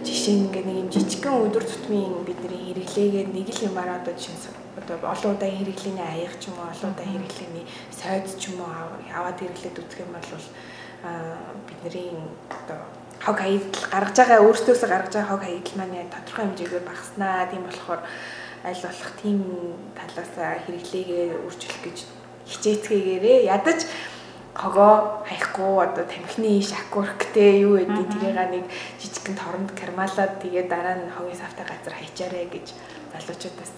[0.08, 4.56] жишээ нь ингээд нэг юм жижигхэн өдөр тутмын бидний хэрэглээгээд нэг л юмараа одоо жишээ
[4.80, 8.72] одоо олон удаа хэрэглээний аяг ч юм уу олон удаа хэрэглээний сойд ч юм уу
[9.12, 10.46] аваад хэрэглээд үзэх юм бол
[11.68, 12.10] бидний
[12.48, 12.80] одоо
[13.26, 17.50] хог хаягдл гаргаж байгаа өөртөөсөө гаргаж байгаа хог хаягдл маань тодорхой хэмжээгээр багаснаа.
[17.52, 18.02] Тийм болохоор
[18.64, 19.40] аль болох тийм
[19.98, 20.34] талаас
[20.66, 21.98] хэрэглээгээ үржүүлэх гэж
[22.48, 23.80] хичээцгээгээрээ ядаж
[24.58, 28.66] хогоо хаяхгүй одоо тамхины шакурктэй юу гэдэг тэрийг нэг
[28.98, 32.68] жижигхэн торонд кармалаад тэгээ дараа нь хогийн савтай газар хайчаарэ гэж
[33.14, 33.74] залуучуудаас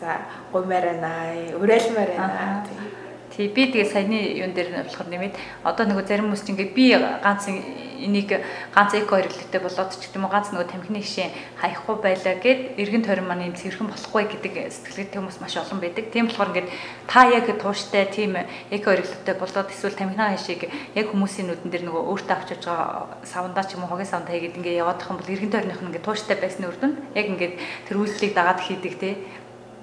[0.52, 1.12] гумаар байна
[1.60, 3.09] уриалмаар байна тийм
[3.40, 6.76] Тий би тэгээ саяны юун дээр нь болохоор нэмээд одоо нөгөө зарим хүмүүс чинь ингээд
[6.76, 8.36] би ганц энийг
[8.76, 11.32] ганц эко хэрэглэтэй болоод ч гэдэг юм уу ганц нөгөө тамхины хишээ
[11.64, 16.12] хаяхгүй байлаа гэд эргэн тойрон маань юм цэвэрхэн болохгүй гэдэг сэтгэлгээтэй хүмүүс маш олон байдаг.
[16.12, 16.68] Тийм болохоор ингээд
[17.08, 18.36] та яг тууштай тийм
[18.76, 20.62] эко хэрэглэтэй болоод эсвэл тамхины хишээг
[21.00, 24.36] яг хүмүүсийн нүдэн дээр нөгөө өөртөө авч явж байгаа савндаа ч юм уу хогийн савндаа
[24.36, 27.56] хийгээд ингээд яваад тахын бол эргэн тойрных нь ингээд тууштай байсны үр дүнд яг ингээд
[27.88, 28.94] тэр үйлдэлийг дагаад хийдэг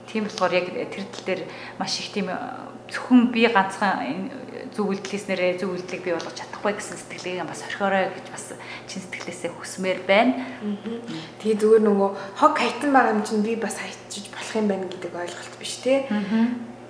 [0.06, 1.42] тийм болохоор яг тэр тал дээр
[1.78, 2.30] маш их тийм
[2.90, 4.30] зөвхөн би ганцхан
[4.76, 8.44] зөв үйлдэлээснээрээ зөв үйлдэлийг бий болгож чадахгүй гэсэн сэтгэлийг бас орхиорой гэж бас
[8.86, 10.46] чин сэтгэлээсээ хүсмээр байна.
[11.42, 15.12] Тэгээ зүгээр нөгөө хог хайтан байгаа юм чинь би бас хайчиж болох юм байна гэдэг
[15.16, 16.06] ойлголт биш те.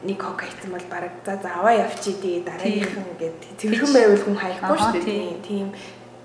[0.05, 4.37] Нэг хог хайтан бол бараг за за аваа явчих дээ дараагийнхан гэдэг цэвэрхэн байвал хүн
[4.37, 5.41] хаяхгүй шүү дээ.
[5.47, 5.67] Тийм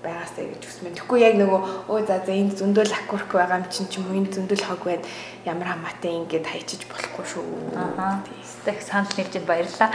[0.02, 0.94] байгаасаа гэж хүсмэн.
[0.98, 4.18] Тэгэхгүй яг нөгөө өө за за энд зөндөл акурк байгаа юм чинь ч юм уу
[4.18, 5.06] энэ зөндөл хог байна.
[5.46, 7.46] Ямар хамаатай ингэж хайчиж болохгүй шүү.
[7.78, 8.20] Аа.
[8.66, 9.90] Тэгэх санал нэгжид баярлалаа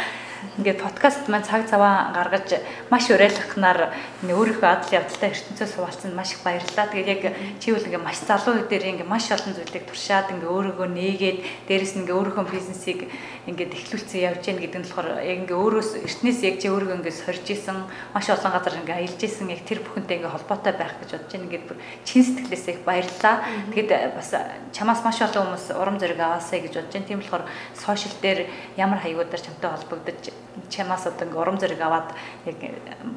[0.57, 3.93] ингээд подкаст маань цаг цаваа гаргаж маш уриалгахнаар
[4.25, 6.89] өөрийнхөө адал явдалтай ертөнцөөс хуваалцсан маш их баярлалаа.
[6.89, 7.23] Тэгээд яг
[7.61, 11.39] чи үл ингээд маш залуу үе дээр ингээд маш олон зүйлийг туршаад ингээд өөрийгөө нээгээд
[11.69, 12.99] дээрэс нь ингээд өөрийнхөө бизнесийг
[13.47, 17.21] ингээд эхлүүлсэн явж гин гэдэг нь болохоор яг ингээд өөрөөс эртнээс яг чи өөрийгөө ингээд
[17.21, 17.77] сорж исэн
[18.11, 21.45] маш олон газар ингээд аялж исэн яг тэр бүхэнтэй ингээд холбоотой байх гэж бодож байна.
[21.47, 23.35] Ингээд бүр чин сэтгэлээсээ их баярлалаа.
[23.71, 24.29] Тэгээд бас
[24.75, 27.07] чамаас маш олон хүмүүс урам зориг аваасаа гэж бодож байна.
[27.07, 28.39] Тийм болохоор сошиал дээр
[28.75, 30.26] ямар хаягуудаар чамтай холбогдож
[30.69, 32.11] чамаас одоо ингээ урам зориг аваад
[32.45, 32.57] яг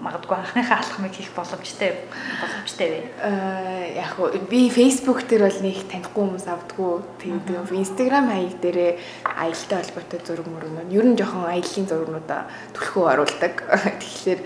[0.01, 2.05] магадгүй анхныхаа алхмыг хийх боломжтой
[2.41, 3.01] боломжтой вэ?
[3.25, 6.95] Аа яг уу би Facebook дээр бол нэг танихгүй хүмүүс авдггүй.
[7.21, 8.93] Тэгээд Instagram хаяг дээрээ
[9.25, 10.93] аялалтай холбоотой зураг мөрөнө.
[10.93, 12.43] Ер нь жоохон аяллаа зургнуудаа
[12.77, 13.55] түлхүү оруулдаг.
[14.01, 14.41] Тэгэхээр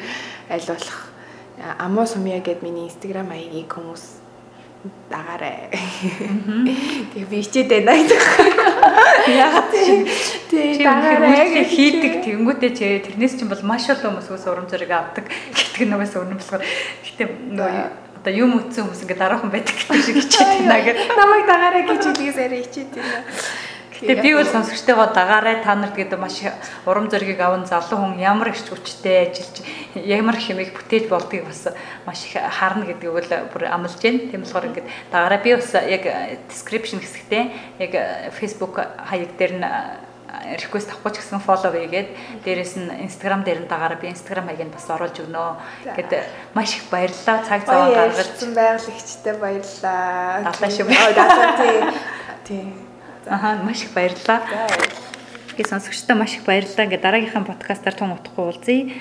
[0.55, 1.01] аль болох
[1.79, 4.05] Амо сумья гэд миний Instagram хаягийг хүмүүс
[5.09, 5.71] дагаарай.
[7.15, 8.54] Тэгээ би хичээд байна гэдэг.
[8.85, 9.69] Яагаад
[10.51, 15.89] тий дагаарай хийдэг тэнгүүтээ чи тэрнээс чинь бол маш олон хүмүүс урам зориг авдаг гэдэг
[15.89, 17.29] нөгөөс өмнө болохоор гэтээ
[18.25, 21.13] одоо юм үтсэн хүмүүс ингээ дараахан байдаг гэдэг шиг хичээд байна гэдэг.
[21.13, 23.21] Намайг дагаарай гэж хэлгээс арай хичээд байна.
[23.95, 26.43] Тэгээ би бол сонсогчтойгоо дагаарай та нарт гэдэг маш
[26.83, 29.63] урам зоригийг аван залуу хүн ямар их хүчтэй ажиллаж
[29.95, 31.71] ямар хэмээх бүтээж болдгийг бас
[32.03, 34.27] маш их харна гэдгийг бол бүр амлаж байна.
[34.27, 36.05] Тийм болохоор ингээд дагаарай би бас яг
[36.51, 37.43] description хэсэгтээ
[37.79, 37.93] яг
[38.35, 39.67] Facebook хаяг дээр нь
[40.59, 42.09] request авахгүй ч гэсэн follow хийгээд
[42.43, 45.55] дээрэс нь Instagram дээр нь дагаараа би Instagram хаягийг бас оруулж өгнө.
[45.95, 46.11] Гэт
[46.53, 47.47] маш их баярлалаа.
[47.47, 50.51] Цаг зав гаргаж байгалагчтай баярлалаа.
[50.51, 50.87] Дадлаа шүү.
[50.91, 51.79] Дадлаа тий.
[52.45, 52.94] Тий.
[53.27, 54.43] Аха маш их баярлалаа.
[55.57, 56.85] Гээ сонсогчдоо маш их баярлалаа.
[56.85, 58.93] Ингээ дараагийнхаа подкастаар тун утгагүй уулзъя.